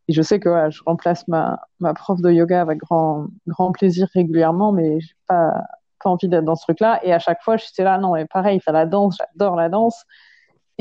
Et, 0.08 0.14
je 0.14 0.22
sais 0.24 0.40
que 0.40 0.50
je 0.72 0.82
remplace 0.86 1.28
ma, 1.28 1.60
ma 1.80 1.94
prof 1.94 2.20
de 2.22 2.32
yoga 2.32 2.62
avec 2.62 2.80
grand, 2.80 3.28
grand 3.46 3.72
plaisir 3.72 4.08
régulièrement, 4.14 4.72
mais 4.72 5.00
j'ai 5.00 5.14
pas, 5.28 5.54
pas 6.04 6.10
envie 6.10 6.28
d'être 6.28 6.46
dans 6.46 6.56
ce 6.56 6.64
truc-là. 6.64 7.00
Et 7.04 7.14
à 7.14 7.20
chaque 7.20 7.44
fois, 7.44 7.58
j'étais 7.58 7.84
là, 7.84 8.00
non, 8.00 8.14
mais 8.14 8.26
pareil, 8.26 8.60
la 8.68 8.88
danse, 8.88 9.18
j'adore 9.20 9.56
la 9.56 9.70
danse. 9.70 10.06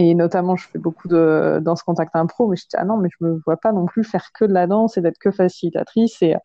Et 0.00 0.14
notamment, 0.14 0.55
je 0.55 0.69
fais 0.69 0.78
beaucoup 0.78 1.09
de 1.09 1.59
danse 1.61 1.83
contact 1.83 2.14
impro, 2.14 2.47
mais 2.47 2.55
je 2.55 2.62
dis, 2.62 2.76
ah 2.76 2.85
non, 2.85 2.99
mais 2.99 3.09
je 3.11 3.26
me 3.26 3.40
vois 3.45 3.57
pas 3.57 3.73
non 3.73 3.85
plus 3.85 4.05
faire 4.05 4.26
que 4.33 4.45
de 4.45 4.52
la 4.52 4.69
danse 4.69 4.97
et 4.97 5.00
d'être 5.00 5.19
que 5.19 5.33
facilitatrice. 5.33 6.23
Et, 6.23 6.37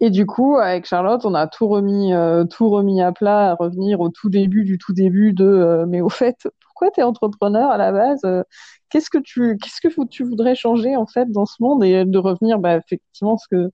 et 0.00 0.10
du 0.10 0.26
coup, 0.26 0.56
avec 0.56 0.84
Charlotte, 0.84 1.24
on 1.24 1.32
a 1.34 1.46
tout 1.46 1.66
remis, 1.66 2.12
euh, 2.12 2.44
tout 2.44 2.68
remis 2.68 3.00
à 3.00 3.10
plat, 3.10 3.52
à 3.52 3.54
revenir 3.54 4.00
au 4.00 4.10
tout 4.10 4.28
début 4.28 4.64
du 4.64 4.76
tout 4.76 4.92
début 4.92 5.32
de, 5.32 5.46
euh, 5.46 5.86
mais 5.88 6.02
au 6.02 6.10
fait, 6.10 6.36
pourquoi 6.60 6.90
tu 6.90 7.00
es 7.00 7.02
entrepreneur 7.02 7.70
à 7.70 7.78
la 7.78 7.90
base? 7.90 8.20
Euh, 8.26 8.42
qu'est-ce 8.90 9.08
que 9.08 9.16
tu, 9.18 9.56
qu'est-ce 9.56 9.80
que 9.80 10.04
tu 10.04 10.22
voudrais 10.22 10.54
changer, 10.54 10.94
en 10.94 11.06
fait, 11.06 11.32
dans 11.32 11.46
ce 11.46 11.56
monde 11.60 11.82
et 11.84 12.04
de 12.04 12.18
revenir, 12.18 12.58
bah, 12.58 12.76
effectivement, 12.76 13.38
ce 13.38 13.48
que, 13.48 13.70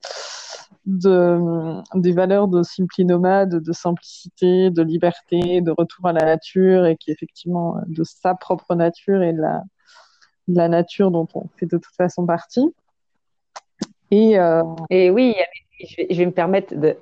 de, 0.85 1.81
des 1.95 2.11
valeurs 2.11 2.47
de 2.47 2.63
simpli 2.63 3.05
nomade, 3.05 3.61
de 3.63 3.71
simplicité, 3.71 4.69
de 4.69 4.81
liberté, 4.81 5.61
de 5.61 5.71
retour 5.71 6.07
à 6.07 6.13
la 6.13 6.25
nature 6.25 6.85
et 6.85 6.97
qui 6.97 7.11
effectivement 7.11 7.75
de 7.87 8.03
sa 8.03 8.35
propre 8.35 8.75
nature 8.75 9.21
et 9.21 9.33
de 9.33 9.41
la, 9.41 9.63
de 10.47 10.57
la 10.57 10.67
nature 10.67 11.11
dont 11.11 11.27
on 11.35 11.47
fait 11.57 11.67
de 11.67 11.77
toute 11.77 11.95
façon 11.95 12.25
partie. 12.25 12.73
Et, 14.09 14.37
euh... 14.39 14.63
et 14.89 15.09
oui, 15.09 15.35
je 15.79 15.95
vais, 15.97 16.07
je 16.09 16.17
vais, 16.17 16.25
me 16.25 16.31
permettre 16.31 16.75
de, 16.75 16.97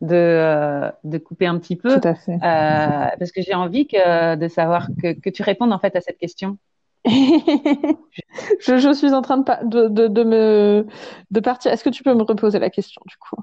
de, 0.00 0.14
euh, 0.14 0.90
de, 1.04 1.18
couper 1.18 1.46
un 1.46 1.58
petit 1.58 1.76
peu. 1.76 2.00
Tout 2.00 2.08
à 2.08 2.14
fait. 2.14 2.34
Euh, 2.34 3.16
parce 3.18 3.32
que 3.32 3.42
j'ai 3.42 3.54
envie 3.54 3.86
que, 3.86 4.36
de 4.36 4.48
savoir 4.48 4.88
que, 5.02 5.12
que 5.12 5.30
tu 5.30 5.42
répondes 5.42 5.72
en 5.72 5.78
fait 5.78 5.96
à 5.96 6.00
cette 6.00 6.18
question. 6.18 6.58
je, 8.60 8.78
je, 8.78 8.92
suis 8.92 9.12
en 9.12 9.22
train 9.22 9.38
de, 9.38 9.86
de, 9.88 10.08
de, 10.08 10.24
me 10.24 10.86
de 11.30 11.40
partir. 11.40 11.72
Est-ce 11.72 11.84
que 11.84 11.90
tu 11.90 12.02
peux 12.02 12.14
me 12.14 12.24
reposer 12.24 12.58
la 12.58 12.68
question 12.68 13.00
du 13.06 13.16
coup? 13.16 13.40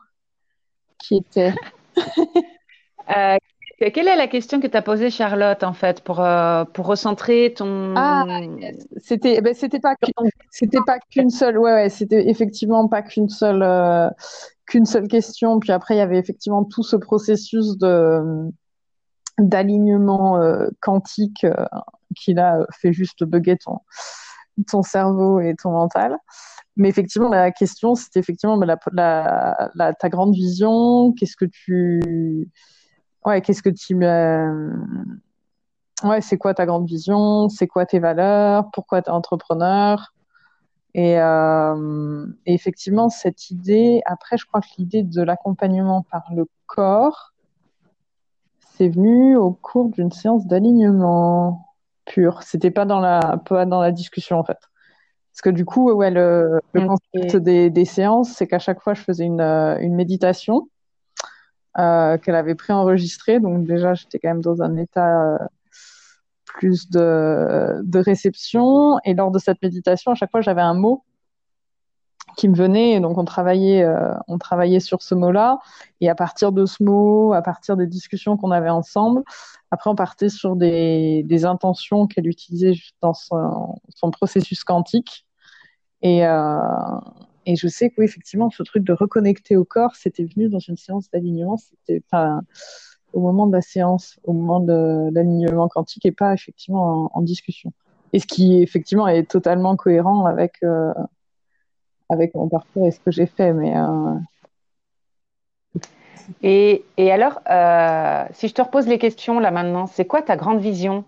Qui 1.00 1.17
était 1.17 1.53
euh, 3.15 3.38
Quelle 3.79 4.08
est 4.10 4.17
la 4.17 4.27
question 4.27 4.60
que 4.60 4.67
tu 4.67 4.75
as 4.75 4.82
posée, 4.82 5.10
Charlotte, 5.10 5.63
en 5.63 5.72
fait, 5.72 6.01
pour, 6.01 6.20
euh, 6.20 6.65
pour 6.65 6.88
recentrer 6.88 7.53
ton. 7.55 7.93
Ah, 7.96 8.25
c'était 8.98 9.39
ben, 9.39 9.53
c'était 9.53 9.79
pas 9.79 9.96
c'était 10.50 10.82
pas 10.86 11.00
qu'une 11.00 11.29
seule. 11.29 11.58
Ouais, 11.58 11.74
ouais 11.74 11.89
c'était 11.89 12.29
effectivement 12.29 12.89
pas 12.89 13.01
qu'une 13.01 13.29
seule 13.29 13.63
euh, 13.63 14.10
qu'une 14.65 14.86
seule 14.86 15.08
question. 15.08 15.60
Puis 15.60 15.72
après, 15.72 15.96
il 15.96 16.00
y 16.00 16.01
avait 16.01 16.20
effectivement 16.20 16.65
tout 16.65 16.84
ce 16.84 16.98
processus 16.98 17.77
de 17.77 18.51
d'alignement 19.40 20.38
euh, 20.38 20.68
quantique 20.80 21.44
euh, 21.44 21.66
qui 22.16 22.34
là 22.34 22.66
fait 22.72 22.94
juste 22.94 23.24
bugger 23.24 23.58
ton, 23.58 23.80
ton 24.68 24.84
cerveau 24.84 25.40
et 25.40 25.56
ton 25.56 25.72
mental. 25.72 26.18
Mais 26.75 26.90
effectivement, 26.90 27.30
la 27.30 27.52
question, 27.52 27.96
c'était 27.96 28.20
effectivement 28.20 28.56
la, 28.58 28.78
la, 28.92 29.72
la, 29.75 29.94
ta 29.94 30.10
grande 30.10 30.34
vision. 30.34 31.13
Qu'est-ce 31.13 31.36
que 31.36 31.46
tu, 31.46 32.50
ouais, 33.25 33.42
qu'est-ce 33.42 33.62
que 33.62 33.70
tu, 33.70 33.98
euh... 34.04 34.74
ouais, 36.04 36.22
c'est 36.22 36.38
quoi 36.38 36.54
ta 36.54 36.66
grande 36.66 36.88
vision 36.88 37.50
C'est 37.50 37.68
quoi 37.68 37.86
tes 37.86 38.00
valeurs 38.00 38.72
Pourquoi 38.72 39.02
tu 39.02 39.10
es 39.10 39.13
entrepreneur 39.13 40.13
euh... 40.96 42.28
et, 42.46 42.54
effectivement, 42.54 43.10
cette 43.10 43.52
idée. 43.52 44.02
Après, 44.06 44.38
je 44.38 44.46
crois 44.46 44.62
que 44.62 44.68
l'idée 44.78 45.04
de 45.04 45.22
l'accompagnement 45.22 46.04
par 46.10 46.24
le 46.36 46.48
corps, 46.66 47.33
c'est 48.84 48.90
venu 48.90 49.38
au 49.38 49.52
cours 49.52 49.90
d'une 49.90 50.12
séance 50.12 50.46
d'alignement 50.46 51.70
pur. 52.04 52.44
C'était 52.44 52.72
pas 52.72 52.84
dans 52.84 53.00
la 53.00 53.38
pas 53.46 53.66
dans 53.66 53.80
la 53.80 53.92
discussion 53.92 54.38
en 54.40 54.44
fait. 54.44 54.58
Parce 55.32 55.42
que 55.42 55.50
du 55.50 55.63
coup, 55.63 55.90
ouais, 55.92 56.12
le, 56.12 56.60
le 56.74 56.86
concept 56.86 57.38
des, 57.38 57.70
des 57.70 57.86
séances, 57.86 58.32
c'est 58.32 58.46
qu'à 58.46 58.60
chaque 58.60 58.82
fois, 58.82 58.94
je 58.94 59.02
faisais 59.02 59.24
une, 59.24 59.40
une 59.40 59.96
méditation 59.96 60.68
euh, 61.80 62.18
qu'elle 62.18 62.36
avait 62.36 62.56
préenregistrée. 62.56 63.40
Donc 63.40 63.66
déjà, 63.66 63.94
j'étais 63.94 64.20
quand 64.20 64.28
même 64.30 64.42
dans 64.42 64.62
un 64.62 64.75
état 64.75 65.36
euh, 65.36 65.38
plus 66.44 66.90
de, 66.90 67.80
de 67.84 68.00
réception. 68.00 69.00
Et 69.06 69.13
lors 69.13 69.32
de 69.32 69.40
cette 69.40 69.62
méditation, 69.62 70.12
à 70.12 70.16
chaque 70.16 70.30
fois, 70.30 70.42
j'avais 70.42 70.62
un 70.62 70.75
mot 70.75 71.04
qui 72.36 72.50
me 72.50 72.56
venait. 72.56 72.94
Et 72.94 73.00
donc, 73.00 73.18
on 73.18 73.25
travaillait, 73.25 73.84
euh, 73.84 74.13
on 74.28 74.38
travaillait 74.38 74.80
sur 74.80 75.02
ce 75.02 75.16
mot-là. 75.16 75.60
Et 76.02 76.10
à 76.10 76.16
partir 76.16 76.52
de 76.52 76.66
ce 76.66 76.84
mot, 76.84 77.34
à 77.34 77.42
partir 77.42 77.78
des 77.78 77.88
discussions 77.88 78.38
qu'on 78.38 78.52
avait 78.52 78.70
ensemble, 78.70 79.24
après, 79.72 79.90
on 79.90 79.96
partait 79.96 80.30
sur 80.30 80.56
des, 80.56 81.46
intentions 81.46 82.06
qu'elle 82.08 82.28
utilisait 82.28 82.74
dans 83.02 83.13
son, 83.13 84.12
processus 84.12 84.63
quantique. 84.63 85.25
Et, 86.02 86.25
euh, 86.25 86.60
je 87.48 87.68
sais 87.68 87.90
que 87.90 87.96
oui, 87.98 88.06
effectivement, 88.06 88.50
ce 88.50 88.63
truc 88.63 88.84
de 88.84 88.94
reconnecter 88.94 89.58
au 89.58 89.66
corps, 89.66 89.96
c'était 89.96 90.25
venu 90.25 90.50
dans 90.50 90.60
une 90.60 90.78
séance 90.78 91.10
d'alignement. 91.10 91.58
C'était 91.58 92.04
au 93.13 93.20
moment 93.20 93.48
de 93.48 93.54
la 93.54 93.62
séance, 93.62 94.20
au 94.24 94.34
moment 94.34 94.60
de 94.60 95.10
l'alignement 95.12 95.68
quantique 95.68 96.06
et 96.06 96.12
pas 96.12 96.34
effectivement 96.34 97.06
en, 97.06 97.20
en, 97.20 97.22
discussion. 97.22 97.72
Et 98.12 98.20
ce 98.20 98.28
qui 98.28 98.62
effectivement 98.62 99.08
est 99.08 99.30
totalement 99.30 99.75
cohérent 99.75 100.25
avec 100.25 100.62
euh, 100.63 100.94
avec 102.13 102.34
mon 102.36 102.48
parcours 102.48 102.88
et 102.88 102.91
ce 102.91 103.00
que 103.00 103.12
j'ai 103.12 103.25
fait. 103.25 103.53
Mais, 103.53 103.75
euh... 103.75 104.15
et, 106.41 106.86
et, 106.98 107.12
alors, 107.12 107.41
euh, 107.50 108.25
si 108.32 108.48
je 108.48 108.53
te 108.53 108.62
repose 108.62 108.88
les 108.88 108.98
questions 108.98 109.39
là 109.39 109.51
maintenant, 109.51 109.88
c'est 109.88 110.05
quoi 110.05 110.22
ta 110.22 110.38
grande 110.38 110.60
vision 110.60 111.03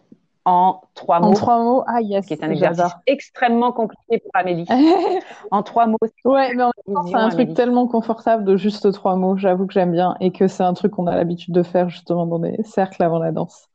en 0.48 0.82
trois 0.94 1.20
mots? 1.20 1.30
En 1.30 1.34
trois 1.34 1.64
mots, 1.64 1.84
ah 1.88 2.02
yes. 2.02 2.28
Qui 2.28 2.34
est 2.34 2.44
un 2.44 2.52
exercice 2.52 2.94
extrêmement 3.08 3.72
compliqué 3.72 4.20
pour 4.20 4.30
Amélie. 4.36 4.68
en 5.52 5.64
trois 5.64 5.88
mots. 5.88 5.98
Ouais, 6.24 6.54
mais 6.54 6.64
en 6.64 6.72
c'est 7.08 7.16
un 7.16 7.30
truc 7.30 7.56
tellement 7.56 7.88
confortable 7.88 8.44
de 8.44 8.56
juste 8.56 8.92
trois 8.94 9.16
mots. 9.16 9.38
J'avoue 9.38 9.66
que 9.66 9.74
j'aime 9.74 9.92
bien 9.92 10.16
et 10.20 10.32
que 10.32 10.48
c'est 10.48 10.64
un 10.64 10.76
truc 10.76 10.92
qu'on 10.92 11.08
a 11.08 11.16
l'habitude 11.16 11.54
de 11.54 11.64
faire 11.64 11.90
justement 11.90 12.28
dans 12.28 12.38
des 12.38 12.62
cercles 12.64 13.02
avant 13.02 13.18
la 13.18 13.32
danse. 13.32 13.68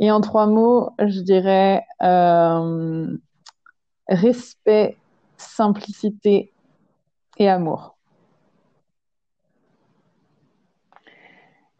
Et 0.00 0.10
en 0.10 0.20
trois 0.20 0.46
mots, 0.46 0.90
je 0.98 1.20
dirais 1.20 1.84
euh, 2.02 3.06
respect, 4.08 4.96
simplicité 5.36 6.52
et 7.38 7.48
amour. 7.48 7.96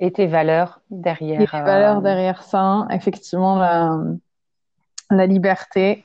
Et 0.00 0.12
tes 0.12 0.26
valeurs 0.26 0.80
derrière. 0.90 1.40
Et 1.40 1.46
tes 1.46 1.60
valeurs 1.60 2.02
derrière 2.02 2.42
ça, 2.42 2.86
effectivement, 2.90 3.56
la, 3.56 3.98
la 5.10 5.26
liberté. 5.26 6.04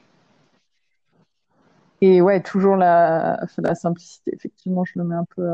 Et 2.01 2.21
ouais, 2.21 2.41
toujours 2.41 2.75
la, 2.75 3.39
la 3.59 3.75
simplicité. 3.75 4.31
Effectivement, 4.33 4.83
je 4.83 4.93
le 4.97 5.05
mets 5.05 5.15
un 5.15 5.25
peu, 5.35 5.47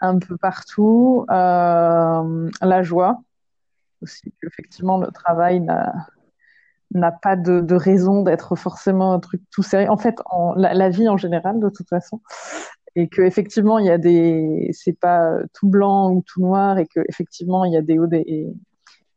un 0.00 0.18
peu 0.18 0.36
partout. 0.36 1.24
Euh, 1.30 2.50
la 2.60 2.82
joie 2.82 3.22
aussi. 4.02 4.32
Effectivement, 4.46 4.98
le 4.98 5.08
travail 5.08 5.60
n'a 5.60 5.92
n'a 6.92 7.12
pas 7.12 7.36
de, 7.36 7.60
de 7.60 7.74
raison 7.76 8.22
d'être 8.22 8.56
forcément 8.56 9.12
un 9.12 9.20
truc 9.20 9.40
tout 9.52 9.62
sérieux. 9.62 9.90
En 9.90 9.96
fait, 9.96 10.18
en, 10.26 10.54
la, 10.54 10.74
la, 10.74 10.88
vie 10.88 11.08
en 11.08 11.16
général, 11.16 11.60
de 11.60 11.68
toute 11.68 11.88
façon, 11.88 12.20
et 12.96 13.08
que 13.08 13.22
effectivement 13.22 13.78
il 13.78 13.86
y 13.86 13.90
a 13.90 13.98
des 13.98 14.70
c'est 14.72 14.98
pas 14.98 15.38
tout 15.54 15.68
blanc 15.68 16.10
ou 16.12 16.22
tout 16.22 16.40
noir 16.40 16.78
et 16.78 16.86
que 16.86 17.00
effectivement 17.08 17.64
il 17.64 17.72
y 17.72 17.76
a 17.76 17.82
des 17.82 17.98
hauts 17.98 18.10
et, 18.12 18.52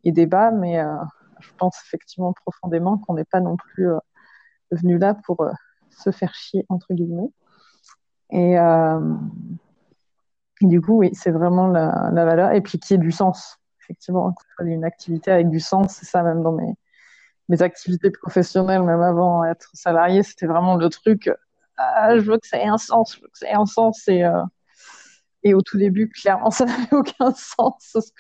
des 0.05 0.25
bas 0.25 0.51
mais 0.51 0.79
euh, 0.79 0.95
je 1.39 1.49
pense 1.57 1.81
effectivement 1.85 2.33
profondément 2.33 2.97
qu'on 2.97 3.15
n'est 3.15 3.25
pas 3.25 3.39
non 3.39 3.57
plus 3.57 3.89
euh, 3.89 3.99
venu 4.71 4.97
là 4.97 5.15
pour 5.25 5.41
euh, 5.41 5.51
se 5.89 6.11
faire 6.11 6.33
chier 6.33 6.65
entre 6.69 6.93
guillemets. 6.93 7.29
Et, 8.31 8.57
euh, 8.59 8.99
du 10.61 10.81
coup 10.81 10.99
oui 10.99 11.11
c'est 11.13 11.31
vraiment 11.31 11.67
la, 11.67 12.09
valeur 12.11 12.51
et 12.51 12.61
puis 12.61 12.79
qui 12.79 12.93
ait 12.93 12.97
du 12.97 13.11
sens 13.11 13.57
effectivement 13.81 14.33
une 14.59 14.85
activité 14.85 15.31
avec 15.31 15.49
du 15.49 15.59
sens 15.59 15.95
c'est 15.95 16.05
ça 16.05 16.23
même 16.23 16.41
dans 16.41 16.53
mes 16.53 16.73
mes 17.49 17.61
activités 17.61 18.11
professionnelles 18.11 18.83
même 18.83 19.01
avant 19.01 19.43
être 19.43 19.69
salarié 19.73 20.23
c'était 20.23 20.45
vraiment 20.45 20.75
le 20.75 20.87
truc 20.87 21.29
ah, 21.77 22.17
je 22.17 22.21
veux 22.21 22.37
que 22.37 22.47
ça 22.47 22.59
ait 22.59 22.67
un 22.67 22.77
sens, 22.77 23.15
je 23.15 23.21
veux 23.21 23.27
que 23.27 23.37
ça 23.37 23.47
ait 23.49 23.53
un 23.53 23.65
sens. 23.65 24.07
Et, 24.07 24.23
euh, 24.23 24.43
et 25.43 25.53
au 25.53 25.61
tout 25.61 25.77
début, 25.77 26.09
clairement, 26.09 26.51
ça 26.51 26.65
n'avait 26.65 26.93
aucun 26.93 27.33
sens. 27.33 27.91
Parce 27.93 28.11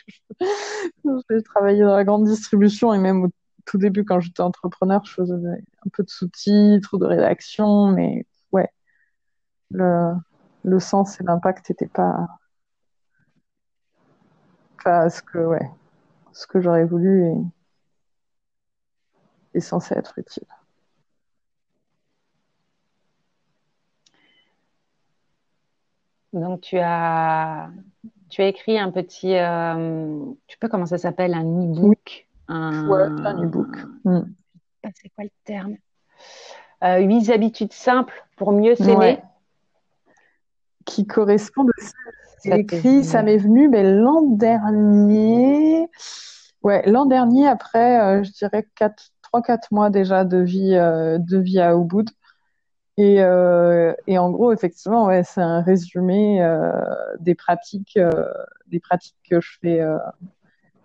que 1.29 1.83
dans 1.83 1.95
la 1.95 2.03
grande 2.03 2.25
distribution 2.25 2.93
et 2.93 2.99
même 2.99 3.25
au 3.25 3.29
tout 3.65 3.77
début, 3.77 4.03
quand 4.05 4.19
j'étais 4.19 4.41
entrepreneur, 4.41 5.03
je 5.05 5.13
faisais 5.13 5.33
un 5.33 5.89
peu 5.91 6.03
de 6.03 6.09
sous-titres, 6.09 6.97
de 6.97 7.05
rédaction, 7.05 7.87
mais 7.87 8.25
ouais. 8.51 8.69
le, 9.71 10.13
le 10.63 10.79
sens 10.79 11.19
et 11.21 11.23
l'impact 11.23 11.69
n'étaient 11.69 11.87
pas, 11.87 12.27
ce 14.85 15.21
que, 15.21 15.37
ouais, 15.37 15.69
ce 16.33 16.45
que 16.47 16.61
j'aurais 16.61 16.85
voulu 16.85 17.31
et 19.53 19.61
censé 19.61 19.95
être 19.95 20.17
utile. 20.17 20.47
Donc 26.33 26.61
tu 26.61 26.79
as 26.79 27.69
tu 28.29 28.41
as 28.41 28.47
écrit 28.47 28.79
un 28.79 28.89
petit 28.89 29.35
euh, 29.35 30.25
tu 30.47 30.57
peux 30.57 30.67
comment 30.67 30.87
ça 30.87 30.97
s'appelle? 30.97 31.35
Un 31.35 31.43
e-book? 31.43 32.27
Un... 32.47 32.87
Ouais, 32.87 33.03
un 33.03 33.43
e-book. 33.43 33.77
Hmm. 34.03 34.23
C'est 34.95 35.09
quoi 35.09 35.23
le 35.23 35.29
terme 35.45 35.75
euh, 36.83 36.97
Huit 36.97 37.29
habitudes 37.29 37.71
simples 37.71 38.25
pour 38.35 38.51
mieux 38.51 38.75
s'aimer. 38.75 39.19
Qui 40.85 41.05
correspondent 41.07 41.69
à 42.51 42.57
écrit, 42.57 43.05
ça 43.05 43.21
m'est 43.21 43.37
venu 43.37 43.69
mais 43.69 43.83
l'an 43.83 44.23
dernier. 44.23 45.87
Ouais, 46.61 46.81
l'an 46.89 47.05
dernier, 47.05 47.47
après, 47.47 48.01
euh, 48.01 48.23
je 48.23 48.31
dirais 48.31 48.67
3-4 49.33 49.59
mois 49.71 49.89
déjà 49.89 50.25
de 50.25 50.39
vie, 50.39 50.71
de 50.71 51.37
vie 51.37 51.59
à 51.59 51.73
Ubud. 51.75 52.09
Et, 52.97 53.21
euh, 53.21 53.93
et, 54.05 54.17
en 54.17 54.29
gros, 54.29 54.51
effectivement, 54.51 55.09
c'est 55.23 55.41
un 55.41 55.61
résumé 55.61 56.43
euh, 56.43 56.71
des 57.19 57.33
pratiques, 57.33 57.97
euh, 57.97 58.11
des 58.67 58.79
pratiques 58.79 59.17
que 59.29 59.41
je 59.41 59.57
fais, 59.61 59.81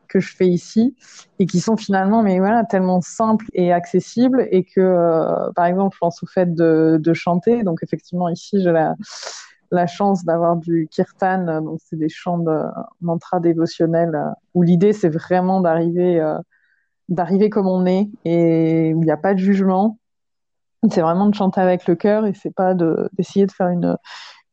que 0.08 0.20
je 0.20 0.34
fais 0.34 0.48
ici, 0.48 0.96
et 1.38 1.44
qui 1.46 1.60
sont 1.60 1.76
finalement, 1.76 2.22
mais 2.22 2.38
voilà, 2.38 2.64
tellement 2.64 3.02
simples 3.02 3.46
et 3.52 3.72
accessibles, 3.72 4.48
et 4.50 4.64
que, 4.64 5.52
par 5.54 5.66
exemple, 5.66 5.94
je 5.94 5.98
pense 5.98 6.22
au 6.22 6.26
fait 6.26 6.54
de, 6.54 7.12
chanter. 7.12 7.62
Donc, 7.62 7.82
effectivement, 7.82 8.28
ici, 8.30 8.62
j'ai 8.62 8.72
la, 9.70 9.86
chance 9.86 10.24
d'avoir 10.24 10.56
du 10.56 10.88
kirtan, 10.90 11.60
donc 11.60 11.80
c'est 11.84 11.98
des 11.98 12.08
chants 12.08 12.38
de 12.38 12.58
mantra 13.02 13.38
dévotionnels, 13.38 14.18
où 14.54 14.62
l'idée, 14.62 14.94
c'est 14.94 15.10
vraiment 15.10 15.60
d'arriver, 15.60 16.26
d'arriver 17.10 17.50
comme 17.50 17.66
on 17.68 17.84
est, 17.84 18.08
et 18.24 18.94
où 18.94 19.02
il 19.02 19.04
n'y 19.04 19.10
a 19.10 19.18
pas 19.18 19.34
de 19.34 19.38
jugement 19.38 19.98
c'est 20.90 21.00
vraiment 21.00 21.26
de 21.26 21.34
chanter 21.34 21.60
avec 21.60 21.86
le 21.86 21.96
cœur 21.96 22.26
et 22.26 22.34
c'est 22.34 22.54
pas 22.54 22.74
d'essayer 22.74 23.46
de, 23.46 23.52
faire 23.52 23.68
une, 23.68 23.96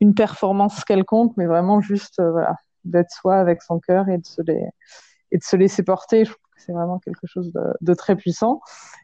une 0.01 0.13
performance 0.13 0.83
quelconque, 0.83 1.33
mais 1.37 1.45
vraiment 1.45 1.81
juste 1.81 2.19
euh, 2.19 2.31
voilà, 2.31 2.55
d'être 2.83 3.11
soi 3.11 3.35
avec 3.35 3.61
son 3.61 3.79
cœur 3.79 4.09
et 4.09 4.17
de 4.17 4.25
se, 4.25 5.55
laisser 5.55 5.83
porter. 5.83 6.25
Je 6.25 6.31
trouve 6.31 6.43
que 6.55 6.61
c'est 6.61 6.71
vraiment 6.71 6.99
quelque 6.99 7.27
chose 7.27 7.51
de, 7.53 7.61
de 7.81 7.93
très 7.93 8.15
puissant. 8.15 8.61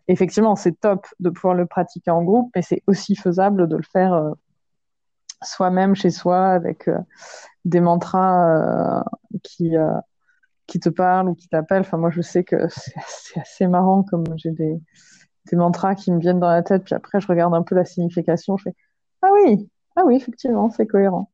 effectivement, 0.07 0.55
c'est 0.55 0.79
top 0.79 1.05
de 1.19 1.29
pouvoir 1.29 1.53
le 1.53 1.65
pratiquer 1.67 2.11
en 2.11 2.23
groupe, 2.23 2.51
mais 2.55 2.63
c'est 2.63 2.81
aussi 2.87 3.15
faisable 3.15 3.67
de 3.67 3.75
le 3.75 3.83
faire 3.83 4.13
euh, 4.13 4.31
soi-même 5.43 5.95
chez 5.95 6.09
soi 6.09 6.47
avec 6.47 6.87
euh, 6.87 6.97
des 7.65 7.81
mantras 7.81 9.03
qui, 9.43 9.75
qui 10.65 10.79
te 10.79 10.89
parlent 10.89 11.29
ou 11.29 11.35
qui 11.35 11.47
t'appellent. 11.47 11.81
Enfin, 11.81 11.97
moi, 11.97 12.09
je 12.09 12.21
sais 12.21 12.43
que 12.43 12.55
c'est 13.07 13.39
assez 13.39 13.67
marrant 13.67 14.01
comme 14.03 14.23
j'ai 14.37 14.51
des 14.51 14.79
des 15.49 15.57
mantras 15.57 15.95
qui 15.95 16.11
me 16.11 16.19
viennent 16.19 16.39
dans 16.39 16.49
la 16.49 16.63
tête, 16.63 16.83
puis 16.83 16.95
après 16.95 17.19
je 17.19 17.27
regarde 17.27 17.53
un 17.53 17.63
peu 17.63 17.75
la 17.75 17.85
signification, 17.85 18.57
je 18.57 18.63
fais 18.63 18.75
ah 19.21 19.29
oui, 19.33 19.69
ah 19.95 20.03
oui, 20.05 20.15
effectivement, 20.15 20.69
c'est 20.71 20.87
cohérent. 20.87 21.29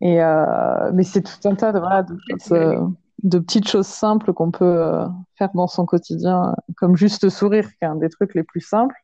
Et 0.00 0.22
euh, 0.22 0.90
mais 0.92 1.04
c'est 1.04 1.22
tout 1.22 1.48
un 1.48 1.54
tas 1.54 1.72
de, 1.72 1.78
voilà, 1.78 2.02
de, 3.22 3.38
petites 3.38 3.68
choses 3.68 3.86
simples 3.86 4.32
qu'on 4.32 4.50
peut 4.50 4.64
euh, 4.64 5.06
faire 5.36 5.50
dans 5.54 5.68
son 5.68 5.86
quotidien, 5.86 6.54
comme 6.76 6.96
juste 6.96 7.28
sourire, 7.28 7.68
qui 7.68 7.78
est 7.82 7.86
un 7.86 7.96
des 7.96 8.08
trucs 8.10 8.34
les 8.34 8.42
plus 8.42 8.60
simples. 8.60 8.96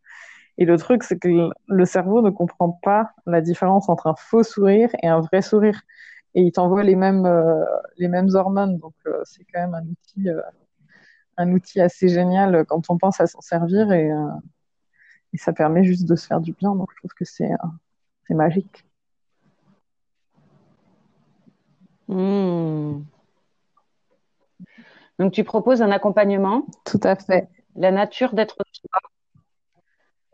Et 0.58 0.64
le 0.66 0.76
truc, 0.78 1.02
c'est 1.02 1.18
que 1.18 1.50
le 1.68 1.84
cerveau 1.86 2.22
ne 2.22 2.30
comprend 2.30 2.78
pas 2.82 3.12
la 3.26 3.40
différence 3.40 3.88
entre 3.88 4.06
un 4.06 4.14
faux 4.16 4.42
sourire 4.42 4.90
et 5.02 5.08
un 5.08 5.20
vrai 5.20 5.42
sourire. 5.42 5.80
Et 6.34 6.42
il 6.42 6.52
t'envoie 6.52 6.82
les 6.82 6.96
mêmes, 6.96 7.26
euh, 7.26 7.64
les 7.98 8.08
mêmes 8.08 8.28
hormones. 8.34 8.78
Donc, 8.78 8.94
c'est 9.24 9.44
quand 9.52 9.60
même 9.60 9.74
un 9.74 9.82
outil 9.82 10.28
un 11.36 11.52
outil 11.52 11.80
assez 11.80 12.08
génial 12.08 12.64
quand 12.66 12.90
on 12.90 12.98
pense 12.98 13.20
à 13.20 13.26
s'en 13.26 13.40
servir 13.40 13.92
et, 13.92 14.10
euh, 14.10 14.28
et, 15.32 15.38
ça 15.38 15.52
permet 15.52 15.84
juste 15.84 16.08
de 16.08 16.16
se 16.16 16.26
faire 16.26 16.40
du 16.40 16.52
bien. 16.52 16.74
Donc 16.74 16.90
je 16.92 16.98
trouve 16.98 17.12
que 17.14 17.24
c'est 17.24 17.50
euh, 17.50 18.34
magique. 18.34 18.84
Hmm. 22.08 23.02
Donc 25.18 25.32
tu 25.32 25.44
proposes 25.44 25.82
un 25.82 25.90
accompagnement? 25.90 26.66
Tout 26.84 27.00
à 27.02 27.16
fait. 27.16 27.48
La 27.76 27.90
nature 27.90 28.34
d'être 28.34 28.56
soi, 28.72 29.00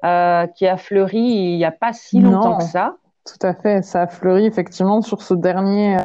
euh, 0.05 0.47
qui 0.49 0.67
a 0.67 0.77
fleuri 0.77 1.19
il 1.19 1.57
n'y 1.57 1.65
a 1.65 1.73
pas 1.73 1.93
si 1.93 2.21
longtemps 2.21 2.59
que 2.59 2.65
ça. 2.65 2.97
Tout 3.25 3.47
à 3.47 3.55
fait. 3.55 3.83
Ça 3.83 4.03
a 4.03 4.07
fleuri 4.07 4.47
effectivement 4.47 5.03
sur 5.03 5.23
ce 5.23 5.35
dernier, 5.35 5.99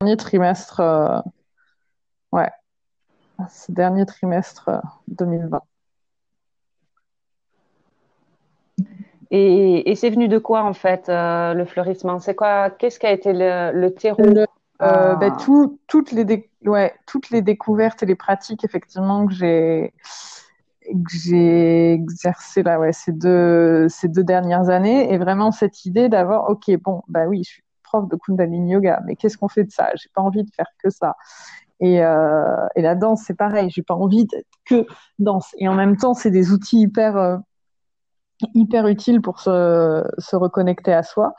dernier 0.00 0.16
trimestre. 0.16 0.80
ouais, 2.32 2.50
ce 3.48 3.72
dernier 3.72 4.06
trimestre 4.06 4.70
2020. 5.08 5.60
Euh, 9.32 9.82
et, 9.86 9.94
c'est 9.94 10.10
venu 10.10 10.28
de 10.28 10.38
quoi 10.38 10.64
en 10.64 10.72
fait 10.72 11.08
euh, 11.08 11.54
le 11.54 11.64
fleurissement? 11.64 12.18
C'est 12.18 12.34
quoi 12.34 12.70
Qu'est-ce 12.70 12.98
qui 12.98 13.06
a 13.06 13.12
été 13.12 13.32
le, 13.32 13.88
terreau 13.90 14.22
euh, 14.82 15.14
ben, 15.16 15.36
toutes, 15.88 16.10
les 16.12 16.50
ouais, 16.64 16.94
toutes 17.06 17.30
les 17.30 17.42
découvertes 17.42 18.02
et 18.02 18.06
les 18.06 18.14
pratiques 18.14 18.64
effectivement 18.64 19.26
que 19.26 19.34
j'ai 19.34 19.92
j'ai 21.12 21.92
exercé 21.92 22.62
là, 22.62 22.80
ouais, 22.80 22.92
ces 22.92 23.12
deux, 23.12 23.88
ces 23.88 24.08
deux 24.08 24.24
dernières 24.24 24.70
années, 24.70 25.12
et 25.12 25.18
vraiment 25.18 25.52
cette 25.52 25.84
idée 25.84 26.08
d'avoir, 26.08 26.50
ok, 26.50 26.70
bon, 26.82 27.02
bah 27.06 27.26
oui, 27.26 27.42
je 27.44 27.50
suis 27.50 27.62
prof 27.82 28.08
de 28.08 28.16
Kundalini 28.16 28.72
Yoga, 28.72 29.00
mais 29.06 29.14
qu'est-ce 29.16 29.36
qu'on 29.38 29.48
fait 29.48 29.64
de 29.64 29.70
ça? 29.70 29.90
J'ai 29.94 30.08
pas 30.14 30.22
envie 30.22 30.42
de 30.42 30.50
faire 30.50 30.66
que 30.82 30.90
ça. 30.90 31.14
Et, 31.80 32.02
euh, 32.04 32.66
et 32.76 32.82
la 32.82 32.94
danse, 32.94 33.22
c'est 33.26 33.36
pareil. 33.36 33.70
J'ai 33.70 33.82
pas 33.82 33.94
envie 33.94 34.26
d'être 34.26 34.46
que 34.66 34.86
danse. 35.18 35.54
Et 35.58 35.68
en 35.68 35.74
même 35.74 35.96
temps, 35.96 36.14
c'est 36.14 36.30
des 36.30 36.52
outils 36.52 36.80
hyper 36.80 37.16
euh, 37.16 37.38
hyper 38.54 38.86
utiles 38.86 39.20
pour 39.20 39.40
se, 39.40 40.04
se 40.18 40.36
reconnecter 40.36 40.92
à 40.92 41.02
soi. 41.02 41.34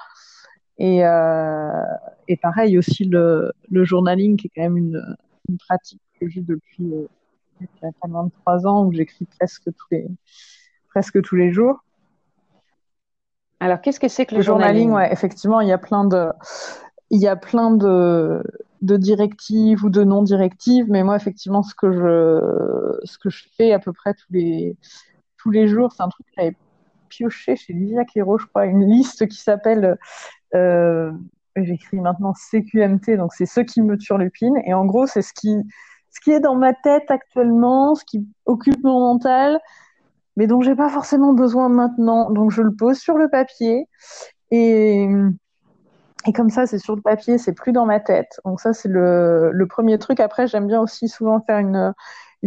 Et, 0.78 1.06
euh, 1.06 1.84
et 2.28 2.38
pareil 2.38 2.78
aussi 2.78 3.06
le, 3.06 3.52
le 3.70 3.84
journaling, 3.84 4.38
qui 4.38 4.48
est 4.48 4.52
quand 4.56 4.64
même 4.64 4.78
une, 4.78 5.16
une 5.48 5.58
pratique 5.58 6.02
que 6.20 6.28
j'ai 6.28 6.42
depuis 6.42 6.94
euh, 6.94 7.08
23 8.08 8.66
ans, 8.66 8.86
où 8.86 8.92
j'écris 8.92 9.26
presque 9.26 9.66
tous 9.66 9.88
les 9.92 10.08
presque 10.90 11.22
tous 11.22 11.36
les 11.36 11.52
jours. 11.52 11.84
Alors, 13.60 13.80
qu'est-ce 13.80 14.00
que 14.00 14.08
c'est 14.08 14.26
que 14.26 14.36
le, 14.36 14.42
journaling, 14.42 14.90
journaling? 14.90 15.10
ouais, 15.10 15.14
Effectivement, 15.14 15.62
il 15.62 15.68
y 15.68 15.72
a 15.72 15.78
plein 15.78 16.04
de, 16.04 16.32
il 17.12 17.22
y 17.22 17.28
a 17.28 17.36
plein 17.36 17.72
de, 17.72 18.42
de 18.82 18.98
directives 18.98 19.84
ou 19.84 19.90
de 19.90 20.04
non-directives, 20.04 20.86
mais 20.90 21.04
moi, 21.04 21.16
effectivement, 21.16 21.64
ce 21.64 21.76
que 21.76 21.92
je, 21.92 23.00
ce 23.06 23.18
que 23.18 23.30
je 23.30 23.46
fais 23.56 23.74
à 23.74 23.80
peu 23.80 23.94
près 23.94 24.14
tous 24.14 24.32
les, 24.32 24.76
tous 25.38 25.52
les 25.52 25.68
jours, 25.68 25.92
c'est 25.92 26.04
un 26.04 26.10
truc 26.10 26.26
que 26.28 26.32
j'avais 26.38 26.56
pioché 27.10 27.56
chez 27.56 27.74
Livia 27.74 28.06
Quero, 28.06 28.38
je 28.38 28.48
crois, 28.48 28.66
une 28.66 28.86
liste 28.86 29.28
qui 29.28 29.38
s'appelle, 29.38 29.98
euh, 30.56 31.12
j'écris 31.56 32.00
maintenant 32.00 32.34
CQMT, 32.34 33.18
donc 33.18 33.34
c'est 33.34 33.46
ceux 33.46 33.64
qui 33.64 33.82
me 33.82 33.98
turlupinent, 33.98 34.62
et 34.66 34.74
en 34.74 34.86
gros, 34.86 35.06
c'est 35.06 35.22
ce 35.22 35.34
qui, 35.34 35.56
ce 36.10 36.20
qui 36.20 36.32
est 36.32 36.40
dans 36.40 36.56
ma 36.56 36.74
tête 36.74 37.10
actuellement, 37.10 37.96
ce 37.96 38.04
qui 38.06 38.26
occupe 38.46 38.84
mon 38.84 39.00
mental, 39.00 39.60
mais 40.36 40.48
dont 40.48 40.62
j'ai 40.62 40.76
pas 40.76 40.90
forcément 40.90 41.34
besoin 41.34 41.70
maintenant. 41.70 42.32
Donc 42.32 42.52
je 42.52 42.62
le 42.62 42.74
pose 42.74 42.98
sur 42.98 43.18
le 43.18 43.30
papier 43.30 43.88
et 44.50 45.08
et 46.28 46.34
comme 46.34 46.50
ça, 46.50 46.68
c'est 46.68 46.78
sur 46.78 46.96
le 46.96 47.02
papier, 47.02 47.38
c'est 47.38 47.54
plus 47.54 47.72
dans 47.72 47.86
ma 47.86 48.00
tête. 48.00 48.40
Donc 48.46 48.60
ça, 48.62 48.74
c'est 48.74 48.90
le, 48.90 49.66
premier 49.70 49.98
truc. 49.98 50.20
Après, 50.20 50.48
j'aime 50.48 50.68
bien 50.68 50.80
aussi 50.80 51.08
souvent 51.08 51.42
faire 51.42 51.60
une, 51.60 51.94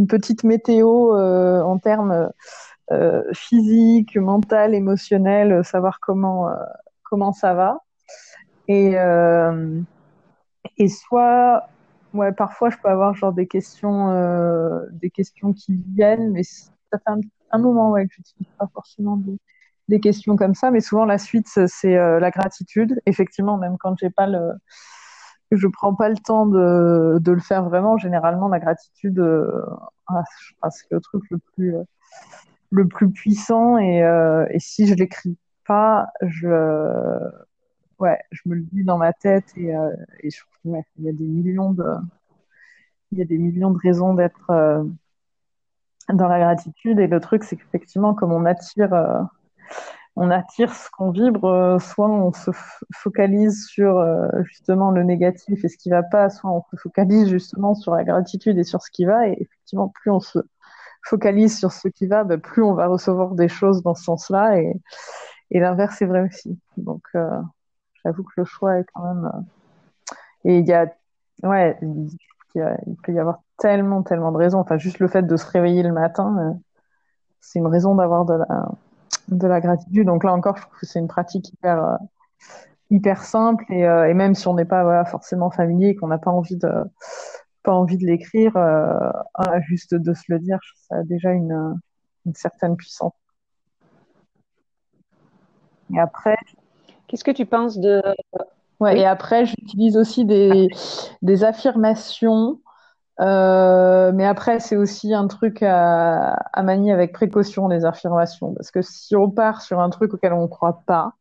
petite 0.07 0.45
météo 0.45 1.17
euh, 1.17 1.63
en 1.63 1.79
termes 1.79 2.31
euh, 2.93 3.23
physiques, 3.33 4.17
mental, 4.17 4.75
émotionnels, 4.75 5.65
savoir 5.65 6.01
comment 6.01 6.49
euh, 6.49 6.55
comment 7.03 7.33
ça 7.33 7.55
va. 7.55 7.79
Et 8.69 8.99
euh, 8.99 9.81
et 10.79 10.89
soit 10.89 11.69
ouais, 12.15 12.33
parfois 12.33 12.71
je 12.71 12.77
peux 12.83 12.89
avoir 12.89 13.15
genre 13.15 13.33
des 13.33 13.47
questions 13.47 14.11
euh, 14.11 14.81
des 14.93 15.11
questions 15.11 15.53
qui 15.53 15.75
viennent, 15.95 16.33
mais 16.33 16.43
ça 16.43 16.71
fait 16.93 17.21
un, 17.51 17.59
moment 17.59 17.91
ouais 17.91 18.07
que 18.07 18.15
j'utilise 18.15 18.53
pas 18.59 18.69
forcément 18.73 19.17
des 19.17 19.39
des 19.89 20.01
questions 20.01 20.37
comme 20.37 20.55
ça, 20.55 20.71
mais 20.71 20.81
souvent 20.81 21.05
la 21.05 21.19
suite 21.19 21.49
c'est 21.67 21.97
euh, 21.97 22.21
la 22.21 22.31
gratitude. 22.31 23.01
Effectivement, 23.07 23.59
même 23.59 23.77
quand 23.79 23.95
j'ai 23.99 24.11
pas 24.11 24.27
le, 24.27 24.53
je 25.51 25.67
prends 25.69 25.95
pas 25.95 26.09
le 26.09 26.17
temps 26.17 26.47
de, 26.47 27.21
le 27.25 27.41
faire 27.41 27.65
vraiment. 27.65 27.99
Généralement, 27.99 28.49
la 28.49 28.61
gratitude, 28.61 29.19
euh, 29.19 29.63
ah, 30.07 30.23
le 30.91 31.01
truc 31.01 31.23
le 31.31 31.39
plus 31.39 31.77
euh, 31.77 31.83
le 32.71 32.89
plus 32.89 33.11
puissant 33.11 33.79
et, 33.79 34.03
si 34.59 34.87
je 34.87 34.95
l'écris 34.95 35.39
pas, 35.67 36.09
je 36.23 36.49
ouais, 38.01 38.19
je 38.33 38.43
me 38.47 38.57
le 38.57 38.63
dis 38.63 38.85
dans 38.85 38.99
ma 38.99 39.13
tête 39.13 39.45
et, 39.57 39.73
je 40.25 40.41
ouais, 40.65 40.83
il 40.99 41.05
y 41.05 41.09
a 41.09 41.13
des 41.13 41.25
millions 41.25 41.73
de 41.73 41.85
il 43.13 43.19
y 43.19 43.23
a 43.23 43.25
des 43.25 43.39
millions 43.39 43.71
de 43.71 43.79
raisons 43.79 44.15
d'être 44.15 44.51
dans 46.09 46.29
la 46.29 46.39
gratitude 46.41 46.99
et 46.99 47.07
le 47.07 47.21
truc 47.21 47.45
c'est 47.45 47.57
qu'effectivement 47.57 48.13
comme 48.13 48.33
on 48.33 48.45
attire 48.45 49.29
on 50.17 50.31
attire 50.31 50.75
ce 50.75 50.89
qu'on 50.91 51.11
vibre, 51.11 51.45
euh, 51.45 51.79
soit 51.79 52.09
on 52.09 52.33
se 52.33 52.51
focalise 52.93 53.67
sur 53.67 53.99
euh, 53.99 54.29
justement 54.45 54.91
le 54.91 55.03
négatif 55.03 55.65
et 55.65 55.69
ce 55.69 55.77
qui 55.77 55.91
va 55.91 56.03
pas, 56.03 56.31
soit 56.31 56.51
on 56.51 56.63
se 56.71 56.77
focalise 56.77 57.29
justement 57.29 57.75
sur 57.75 57.95
la 57.95 58.05
gratitude 58.05 58.57
et 58.59 58.65
sur 58.65 58.81
ce 58.83 58.91
qui 58.91 59.05
va. 59.05 59.29
Et 59.29 59.33
effectivement, 59.41 59.89
plus 59.89 60.11
on 60.11 60.21
se 60.21 60.39
focalise 61.05 61.59
sur 61.59 61.73
ce 61.73 61.89
qui 61.89 62.07
va, 62.07 62.25
bah, 62.25 62.39
plus 62.39 62.63
on 62.63 62.75
va 62.75 62.87
recevoir 62.87 63.35
des 63.35 63.49
choses 63.49 63.83
dans 63.83 63.95
ce 63.95 64.05
sens-là. 64.05 64.59
Et, 64.59 64.73
et 65.51 65.61
l'inverse 65.61 66.01
est 66.01 66.07
vrai 66.07 66.23
aussi. 66.23 66.59
Donc, 66.77 67.03
euh, 67.17 67.41
j'avoue 68.05 68.23
que 68.23 68.33
le 68.37 68.45
choix 68.45 68.79
est 68.79 68.87
quand 68.95 69.03
même. 69.03 69.31
Et 70.45 70.59
il 70.59 70.67
y 70.67 70.73
a, 70.73 70.87
ouais, 71.43 71.77
il, 71.83 72.09
peut 73.03 73.13
y 73.13 73.19
avoir 73.19 73.41
tellement, 73.59 74.03
tellement 74.03 74.31
de 74.31 74.37
raisons. 74.37 74.61
Enfin, 74.61 74.79
juste 74.79 75.01
le 75.01 75.09
fait 75.09 75.23
de 75.23 75.37
se 75.37 75.47
réveiller 75.47 75.83
le 75.83 75.93
matin, 75.93 76.57
c'est 77.41 77.59
une 77.59 77.67
raison 77.67 77.97
d'avoir 77.97 78.25
de 78.25 78.35
la 78.35 78.69
de 79.29 79.47
la 79.47 79.61
gratitude. 79.61 80.07
Donc 80.07 80.25
là 80.25 80.33
encore, 80.33 80.57
je 80.57 80.63
trouve 80.63 80.79
que 80.79 80.87
c'est 80.87 80.99
une 80.99 81.09
pratique 81.09 81.49
hyper, 81.53 81.85
euh, 81.85 81.97
hyper 82.91 83.23
simple 83.23 83.65
et, 83.71 83.87
euh, 83.87 84.09
et, 84.09 84.15
même 84.15 84.35
si 84.35 84.49
on 84.49 84.55
n'est 84.55 84.65
pas 84.65 84.83
voilà, 84.85 85.05
forcément 85.05 85.51
familier 85.51 85.91
et 85.91 85.97
qu'on 85.97 86.09
n'a 86.09 86.19
pas 86.19 86.31
envie 86.31 86.57
de 86.57 86.71
pas 87.63 87.73
envie 87.73 87.97
de 87.97 88.05
l'écrire, 88.07 88.57
euh, 88.59 89.11
juste 89.63 89.95
de 89.95 90.13
se 90.13 90.25
le 90.29 90.39
dire, 90.39 90.59
ça 90.89 90.97
a 90.97 91.03
déjà 91.03 91.33
une, 91.33 91.81
une 92.27 92.35
certaine 92.35 92.77
puissance. 92.77 93.15
Et 95.95 95.99
après, 95.99 96.37
qu'est-ce 97.07 97.25
que 97.25 97.31
tu 97.31 97.47
penses 97.47 97.79
de 97.79 98.03
Ouais, 98.81 98.99
et 98.99 99.07
après, 99.07 99.47
j'utilise 99.47 99.97
aussi 99.97 100.25
des, 100.25 100.69
des 101.23 101.45
affirmations 101.45 102.61
euh, 103.21 104.13
mais 104.13 104.27
après, 104.27 104.61
c'est 104.61 104.77
aussi 104.77 105.15
un 105.15 105.27
truc 105.29 105.63
à, 105.63 106.37
manier 106.63 106.93
avec 106.93 107.13
précaution, 107.13 107.69
les 107.69 107.85
affirmations. 107.85 108.55
Parce 108.55 108.71
que 108.71 108.83
si 108.83 109.15
on 109.17 109.31
part 109.31 109.63
sur 109.63 109.81
un 109.81 109.91
truc 109.91 110.15
auquel 110.15 110.33
on 110.33 110.43
ne 110.43 110.47
croit 110.49 110.83
pas, 110.87 111.15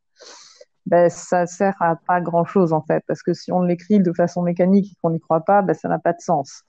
ben, 0.85 1.09
ça 1.09 1.45
sert 1.45 1.75
à 1.81 1.95
pas 1.95 2.21
grand-chose, 2.21 2.73
en 2.73 2.81
fait. 2.81 3.03
Parce 3.07 3.23
que 3.23 3.33
si 3.33 3.51
on 3.51 3.61
l'écrit 3.61 3.99
de 3.99 4.11
façon 4.13 4.41
mécanique 4.41 4.91
et 4.91 4.95
qu'on 5.01 5.11
n'y 5.11 5.19
croit 5.19 5.41
pas, 5.41 5.61
ben, 5.61 5.73
ça 5.73 5.87
n'a 5.87 5.99
pas 5.99 6.13
de 6.13 6.21
sens. 6.21 6.63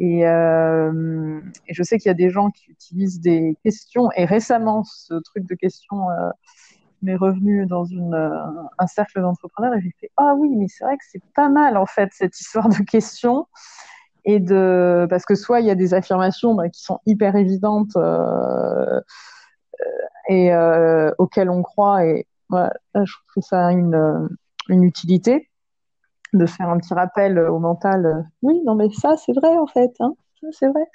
Et, 0.00 0.26
euh, 0.26 1.40
je 1.70 1.82
sais 1.82 1.98
qu'il 1.98 2.08
y 2.08 2.10
a 2.10 2.14
des 2.14 2.30
gens 2.30 2.50
qui 2.50 2.70
utilisent 2.70 3.20
des 3.20 3.56
questions. 3.62 4.10
Et 4.16 4.24
récemment, 4.24 4.84
ce 4.84 5.14
truc 5.14 5.46
de 5.46 5.54
questions 5.54 6.10
euh, 6.10 6.30
m'est 7.02 7.16
revenu 7.16 7.66
dans 7.66 7.84
un 8.78 8.86
cercle 8.86 9.20
d'entrepreneurs 9.20 9.74
et 9.74 9.80
j'ai 9.82 9.94
fait 10.00 10.10
Ah 10.16 10.34
oui, 10.36 10.56
mais 10.56 10.66
c'est 10.68 10.84
vrai 10.84 10.96
que 10.96 11.04
c'est 11.08 11.22
pas 11.34 11.48
mal, 11.48 11.76
en 11.76 11.86
fait, 11.86 12.08
cette 12.12 12.38
histoire 12.40 12.68
de 12.68 12.82
questions 12.82 13.46
et 14.24 14.40
de 14.40 15.06
parce 15.10 15.24
que 15.24 15.34
soit 15.34 15.60
il 15.60 15.66
y 15.66 15.70
a 15.70 15.74
des 15.74 15.94
affirmations 15.94 16.54
bah, 16.54 16.68
qui 16.68 16.82
sont 16.82 17.00
hyper 17.06 17.36
évidentes 17.36 17.96
euh, 17.96 19.00
et 20.28 20.52
euh, 20.52 21.10
auxquelles 21.18 21.50
on 21.50 21.62
croit 21.62 22.04
et 22.04 22.26
voilà, 22.48 22.72
je 22.94 23.12
trouve 23.30 23.42
ça 23.42 23.72
une, 23.72 24.28
une 24.68 24.84
utilité 24.84 25.48
de 26.32 26.46
faire 26.46 26.68
un 26.68 26.78
petit 26.78 26.94
rappel 26.94 27.38
au 27.38 27.58
mental 27.58 28.26
oui 28.42 28.60
non 28.64 28.74
mais 28.74 28.90
ça 28.90 29.16
c'est 29.16 29.32
vrai 29.32 29.56
en 29.56 29.66
fait 29.66 29.92
hein, 30.00 30.14
c'est 30.52 30.68
vrai. 30.68 30.86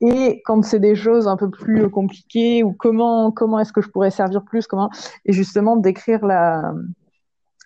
Et 0.00 0.42
quand 0.44 0.62
c'est 0.64 0.80
des 0.80 0.94
choses 0.94 1.28
un 1.28 1.36
peu 1.36 1.50
plus 1.50 1.88
compliquées 1.90 2.62
ou 2.62 2.72
comment 2.72 3.30
comment 3.30 3.58
est-ce 3.58 3.72
que 3.72 3.80
je 3.80 3.88
pourrais 3.88 4.10
servir 4.10 4.42
plus 4.44 4.66
comment 4.66 4.90
et 5.24 5.32
justement 5.32 5.76
d'écrire 5.76 6.24
la 6.24 6.74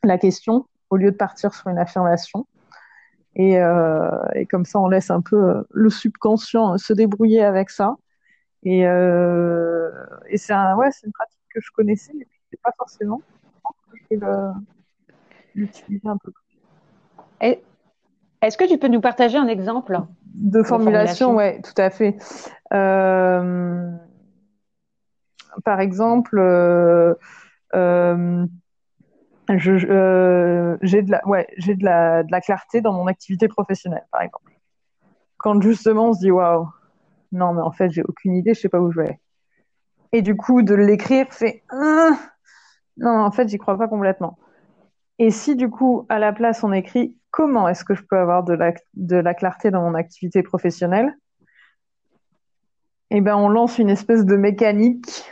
la 0.05 0.19
question 0.19 0.67
au 0.91 0.97
lieu 0.97 1.11
de 1.11 1.17
partir 1.17 1.55
sur 1.55 1.69
une 1.69 1.79
affirmation 1.79 2.47
et, 3.39 3.59
euh, 3.59 4.11
et, 4.35 4.47
comme 4.47 4.65
ça, 4.65 4.81
on 4.81 4.89
laisse 4.89 5.11
un 5.11 5.21
peu 5.21 5.37
euh, 5.37 5.63
le 5.71 5.91
subconscient 5.91 6.79
se 6.79 6.95
débrouiller 6.95 7.45
avec 7.45 7.69
ça. 7.69 7.97
Et, 8.63 8.87
euh, 8.87 9.91
et 10.27 10.39
c'est 10.39 10.55
un, 10.55 10.75
ouais, 10.77 10.89
une 11.05 11.13
pratique 11.13 11.39
que 11.55 11.61
je 11.61 11.71
connaissais, 11.71 12.13
mais 12.17 12.27
c'est 12.51 12.61
pas 12.63 12.73
forcément. 12.79 13.21
Je 14.11 14.17
vais 14.17 14.27
l'utiliser 15.55 16.09
un 16.09 16.17
peu 16.17 16.33
plus. 16.33 17.59
Est-ce 18.41 18.57
que 18.57 18.67
tu 18.67 18.79
peux 18.79 18.89
nous 18.89 19.03
partager 19.03 19.37
un 19.37 19.49
exemple 19.49 20.01
de, 20.25 20.63
formulation, 20.63 21.31
Oui, 21.31 21.37
ouais, 21.37 21.61
tout 21.61 21.81
à 21.81 21.91
fait. 21.91 22.17
Euh, 22.73 23.91
par 25.63 25.81
exemple, 25.81 26.41
euh, 29.51 29.55
euh, 29.55 29.87
euh, 29.91 30.77
j'ai 30.83 31.03
de 31.03 31.11
la, 31.11 31.27
ouais, 31.27 31.47
j'ai 31.57 31.75
de 31.75 31.85
la, 31.85 32.23
de 32.23 32.33
la 32.33 32.41
clarté 32.41 32.81
dans 32.81 32.93
mon 32.93 33.07
activité 33.07 33.49
professionnelle, 33.49 34.07
par 34.11 34.23
exemple. 34.23 34.53
Quand 35.39 35.61
justement 35.61 36.09
on 36.09 36.13
se 36.13 36.21
dit 36.21 36.31
waouh, 36.31 36.69
non 37.33 37.53
mais 37.53 37.61
en 37.61 37.71
fait 37.71 37.91
j'ai 37.91 38.03
aucune 38.03 38.35
idée, 38.35 38.55
je 38.55 38.61
sais 38.61 38.69
pas 38.69 38.81
où 38.81 38.91
je 38.91 39.01
vais. 39.01 39.21
Et 40.13 40.23
du 40.23 40.37
coup 40.37 40.63
de 40.63 40.75
l'écrire 40.75 41.27
fait 41.31 41.63
ah, 41.71 42.19
non 42.97 43.11
en 43.11 43.31
fait 43.31 43.49
j'y 43.49 43.59
crois 43.59 43.77
pas 43.77 43.89
complètement. 43.89 44.39
Et 45.19 45.31
si 45.31 45.55
du 45.55 45.71
coup 45.71 46.07
à 46.09 46.19
la 46.19 46.33
place 46.33 46.65
on 46.65 46.73
écrit 46.73 47.17
comment 47.31 47.69
est-ce 47.69 47.85
que 47.85 47.95
je 47.95 48.03
peux 48.03 48.19
avoir 48.19 48.45
de 48.45 48.55
la, 48.55 48.73
de 48.95 49.17
la 49.17 49.35
clarté 49.35 49.71
dans 49.71 49.83
mon 49.83 49.95
activité 49.95 50.43
professionnelle, 50.43 51.15
eh 53.11 53.21
ben 53.21 53.37
on 53.37 53.49
lance 53.49 53.79
une 53.79 53.91
espèce 53.91 54.25
de 54.25 54.37
mécanique 54.37 55.25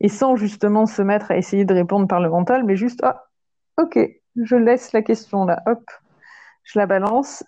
et 0.00 0.08
sans 0.08 0.36
justement 0.36 0.86
se 0.86 1.02
mettre 1.02 1.32
à 1.32 1.36
essayer 1.36 1.64
de 1.64 1.74
répondre 1.74 2.06
par 2.06 2.20
le 2.20 2.30
mental, 2.30 2.64
mais 2.64 2.76
juste 2.76 3.00
ah 3.02 3.24
Ok, 3.76 3.98
je 4.36 4.56
laisse 4.56 4.92
la 4.92 5.02
question 5.02 5.44
là, 5.44 5.62
hop, 5.66 5.82
je 6.62 6.78
la 6.78 6.86
balance 6.86 7.44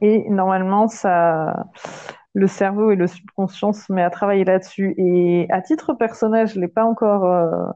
et 0.00 0.28
normalement 0.30 0.88
ça, 0.88 1.66
le 2.34 2.46
cerveau 2.46 2.90
et 2.90 2.96
le 2.96 3.06
subconscient 3.06 3.72
se 3.72 3.92
met 3.92 4.02
à 4.02 4.10
travailler 4.10 4.44
là-dessus. 4.44 4.94
Et 4.98 5.46
à 5.50 5.62
titre 5.62 5.94
personnel, 5.94 6.46
je 6.46 6.60
l'ai 6.60 6.68
pas 6.68 6.84
encore 6.84 7.24
euh, 7.24 7.70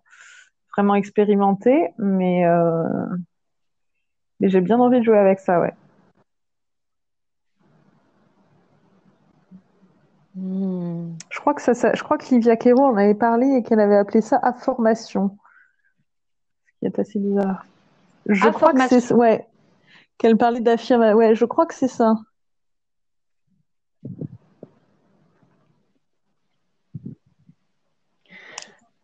vraiment 0.77 0.95
expérimenté, 0.95 1.89
mais, 1.99 2.47
euh, 2.47 2.85
mais 4.41 4.49
j'ai 4.51 4.61
bien 4.61 4.79
envie 4.79 5.01
de 5.01 5.05
jouer 5.05 5.19
avec 5.19 5.41
ça, 5.41 5.61
ouais. 5.61 5.75
Hmm. 10.35 11.13
Je 11.31 11.41
crois 11.41 11.55
que 11.55 11.63
ça, 11.63 11.95
je 11.95 12.03
crois 12.03 12.19
que 12.19 12.27
Livia 12.35 12.57
Quero 12.57 12.85
en 12.85 12.97
avait 12.97 13.15
parlé 13.15 13.47
et 13.47 13.63
qu'elle 13.63 13.81
avait 13.81 13.97
appelé 13.97 14.21
ça 14.21 14.39
affirmation, 14.43 15.37
ce 16.67 16.79
qui 16.81 16.87
est 16.87 16.99
assez 16.99 17.19
bizarre. 17.19 17.65
Je 18.27 18.49
crois 18.49 18.73
que 18.73 18.89
c'est 18.89 19.13
ouais. 19.13 19.47
Qu'elle 20.19 20.37
parlait 20.37 20.61
d'affirmation. 20.61 21.17
Ouais, 21.17 21.35
je 21.35 21.45
crois 21.45 21.67
que 21.67 21.75
c'est 21.75 21.89
ça. 21.89 22.15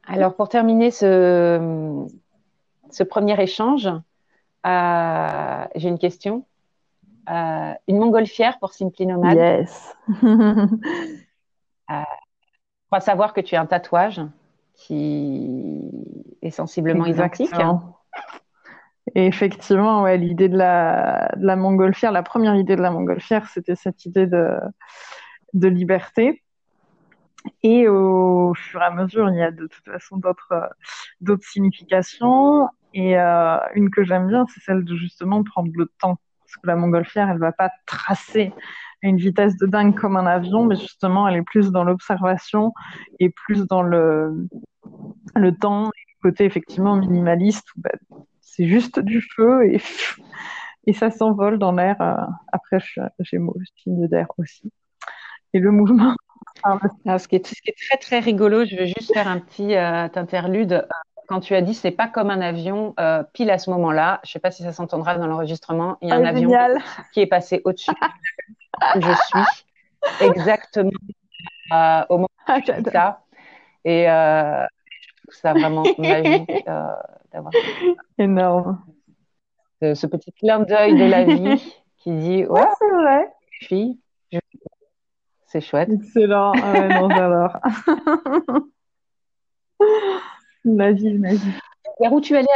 Alors 0.07 0.37
pour 0.37 0.49
terminer 0.49 0.91
ce, 0.91 2.07
ce 2.91 3.03
premier 3.03 3.41
échange, 3.43 3.89
euh, 4.67 5.65
j'ai 5.75 5.89
une 5.89 5.99
question. 5.99 6.45
Euh, 7.29 7.75
une 7.89 7.99
montgolfière 7.99 8.59
pour 8.61 8.73
Simply 8.73 9.07
Nomad. 9.07 9.37
Yes. 9.37 9.97
euh, 10.23 12.03
crois 12.87 13.01
savoir 13.01 13.33
que 13.33 13.41
tu 13.41 13.57
as 13.57 13.61
un 13.61 13.67
tatouage 13.67 14.21
qui 14.75 15.91
est 16.43 16.51
sensiblement 16.51 17.07
identique. 17.07 17.53
Effectivement, 19.19 20.03
ouais, 20.03 20.19
l'idée 20.19 20.51
de 20.51 20.59
la, 20.59 21.31
de 21.39 21.47
la 21.47 21.57
montgolfière, 21.57 22.13
la 22.13 22.23
première 22.23 22.55
idée 22.55 22.77
de 22.77 22.83
la 22.83 22.91
montgolfière, 22.91 23.49
c'était 23.49 23.75
cette 23.75 24.05
idée 24.05 24.27
de, 24.27 24.59
liberté. 25.55 26.43
Et 27.63 27.89
au 27.89 28.53
fur 28.53 28.83
et 28.83 28.85
à 28.85 28.91
mesure, 28.91 29.31
il 29.31 29.37
y 29.37 29.43
a 29.43 29.51
de 29.51 29.67
toute 29.69 29.87
façon 29.87 30.19
d'autres, 30.19 30.69
d'autres 31.23 31.47
significations. 31.47 32.69
Et 32.93 33.19
euh, 33.19 33.57
une 33.75 33.89
que 33.89 34.05
j'aime 34.05 34.27
bien, 34.29 34.45
c'est 34.53 34.61
celle 34.61 34.85
de 34.85 34.95
justement 34.95 35.43
prendre 35.43 35.71
le 35.75 35.87
temps. 35.99 36.19
Parce 36.41 36.57
que 36.63 36.67
la 36.67 36.77
montgolfière, 36.77 37.31
elle 37.31 37.39
va 37.39 37.53
pas 37.53 37.71
tracer 37.87 38.53
à 39.03 39.07
une 39.09 39.17
vitesse 39.17 39.57
de 39.57 39.65
dingue 39.65 39.99
comme 39.99 40.19
un 40.19 40.27
avion, 40.27 40.67
mais 40.67 40.77
justement, 40.77 41.27
elle 41.27 41.37
est 41.37 41.43
plus 41.43 41.71
dans 41.73 41.85
l'observation 41.85 42.75
et 43.19 43.31
plus 43.31 43.67
dans 43.67 43.83
le, 43.83 44.47
le 45.35 45.57
temps, 45.57 45.91
côté 46.23 46.45
effectivement 46.45 46.97
minimaliste, 46.97 47.69
bah, 47.77 47.91
c'est 48.57 48.67
juste 48.67 48.99
du 49.01 49.21
feu 49.21 49.67
et, 49.71 49.81
et 50.87 50.93
ça 50.93 51.11
s'envole 51.11 51.59
dans 51.59 51.73
l'air. 51.73 51.97
Euh, 52.01 52.15
après, 52.53 52.79
j'ai 53.21 53.39
mon 53.39 53.55
signe 53.83 54.07
d'air 54.09 54.29
aussi. 54.39 54.73
Et 55.53 55.59
le 55.59 55.71
mouvement. 55.71 56.15
Ah, 56.63 56.79
ce, 57.19 57.29
qui 57.29 57.37
est, 57.37 57.47
ce, 57.47 57.61
qui 57.61 57.69
est, 57.69 57.77
très 57.89 57.99
très 57.99 58.19
rigolo, 58.19 58.65
je 58.65 58.77
vais 58.77 58.87
juste 58.87 59.13
faire 59.13 59.29
un 59.29 59.39
petit 59.39 59.75
euh, 59.75 60.09
interlude. 60.15 60.87
Quand 61.29 61.41
tu 61.41 61.55
as 61.55 61.61
dit 61.61 61.75
c'est 61.75 61.91
pas 61.91 62.09
comme 62.09 62.31
un 62.31 62.41
avion, 62.41 62.95
euh, 62.99 63.23
pile 63.35 63.51
à 63.51 63.59
ce 63.59 63.69
moment-là, 63.71 64.21
je 64.25 64.33
sais 64.33 64.39
pas 64.39 64.51
si 64.51 64.63
ça 64.63 64.73
s'entendra 64.73 65.19
dans 65.19 65.27
l'enregistrement, 65.27 65.99
il 66.01 66.09
y 66.09 66.13
a 66.13 66.17
un 66.17 66.25
ah, 66.25 66.29
avion 66.29 66.51
qui 67.13 67.21
est 67.21 67.27
passé 67.27 67.61
au-dessus 67.65 67.91
où 68.95 69.01
je 69.01 69.13
suis, 69.13 70.27
exactement 70.27 70.91
au 72.09 72.17
moment 72.17 72.29
où 72.49 72.53
ah, 72.53 72.61
ça. 72.93 73.25
Et 73.85 74.05
je 74.05 75.23
trouve 75.23 75.35
ça 75.35 75.53
vraiment 75.53 75.83
magique 75.99 76.65
d'avoir 77.37 77.53
Énorme. 78.19 78.83
Ce, 79.83 80.07
petit 80.07 80.33
clin 80.33 80.61
d'œil 80.61 80.99
de 80.99 81.05
la 81.05 81.25
vie 81.25 81.77
qui 81.99 82.13
dit 82.13 82.47
Ouais, 82.47 82.67
c'est 82.79 82.91
vrai. 82.91 83.33
Fille, 83.61 84.01
c'est 85.47 85.61
chouette. 85.61 85.91
Excellent. 85.91 86.53
Ah 86.63 86.73
ouais, 86.73 86.89
non, 86.89 87.09
j'adore. 87.11 87.59
La 90.65 90.93
vie, 90.93 91.19
la 91.19 91.35
vie. 91.35 91.53
Vers 92.01 92.13
où 92.13 92.21
tu 92.21 92.37
allais 92.37 92.47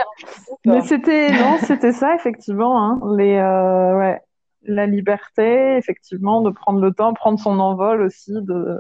Mais 0.67 0.83
c'était 0.83 1.31
non, 1.31 1.59
c'était 1.59 1.93
ça 1.93 2.15
effectivement. 2.15 2.83
Hein. 2.83 3.01
Les 3.17 3.37
euh, 3.37 3.99
ouais, 3.99 4.21
la 4.63 4.87
liberté, 4.87 5.77
effectivement, 5.77 6.43
de 6.43 6.51
prendre 6.51 6.81
le 6.81 6.93
temps, 6.93 7.15
prendre 7.15 7.39
son 7.39 7.59
envol 7.59 8.03
aussi. 8.03 8.33
De... 8.33 8.79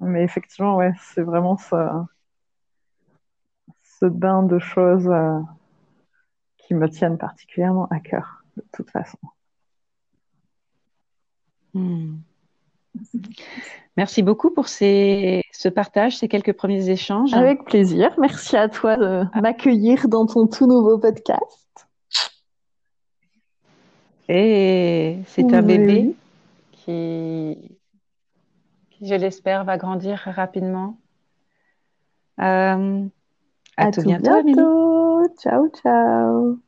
Mais 0.00 0.22
effectivement, 0.22 0.76
ouais, 0.76 0.92
c'est 1.00 1.22
vraiment 1.22 1.56
ça, 1.56 2.06
ce 4.04 4.08
bain 4.08 4.42
de 4.42 4.58
choses 4.58 5.08
euh, 5.08 5.40
qui 6.58 6.74
me 6.74 6.88
tiennent 6.88 7.16
particulièrement 7.16 7.86
à 7.90 8.00
cœur, 8.00 8.44
de 8.56 8.64
toute 8.72 8.90
façon. 8.90 9.18
Hmm. 11.72 12.16
Merci 13.96 14.22
beaucoup 14.22 14.50
pour 14.50 14.68
ces, 14.68 15.42
ce 15.52 15.68
partage, 15.68 16.18
ces 16.18 16.28
quelques 16.28 16.52
premiers 16.52 16.90
échanges. 16.90 17.32
Avec 17.32 17.64
plaisir. 17.64 18.14
Merci 18.18 18.56
à 18.56 18.68
toi 18.68 18.96
de 18.96 19.24
m'accueillir 19.40 20.08
dans 20.08 20.26
ton 20.26 20.46
tout 20.46 20.66
nouveau 20.66 20.98
podcast. 20.98 21.86
Et 24.28 25.18
c'est 25.26 25.52
un 25.52 25.62
bébé 25.62 26.14
qui, 26.72 27.78
qui, 28.90 29.06
je 29.06 29.14
l'espère, 29.14 29.64
va 29.64 29.76
grandir 29.76 30.18
rapidement. 30.26 30.98
Euh, 32.40 33.06
à, 33.76 33.86
tout, 33.88 34.02
bientôt, 34.02 34.42
bientôt. 34.42 35.28
Ciao, 35.38 35.68
ciao. 35.70 36.60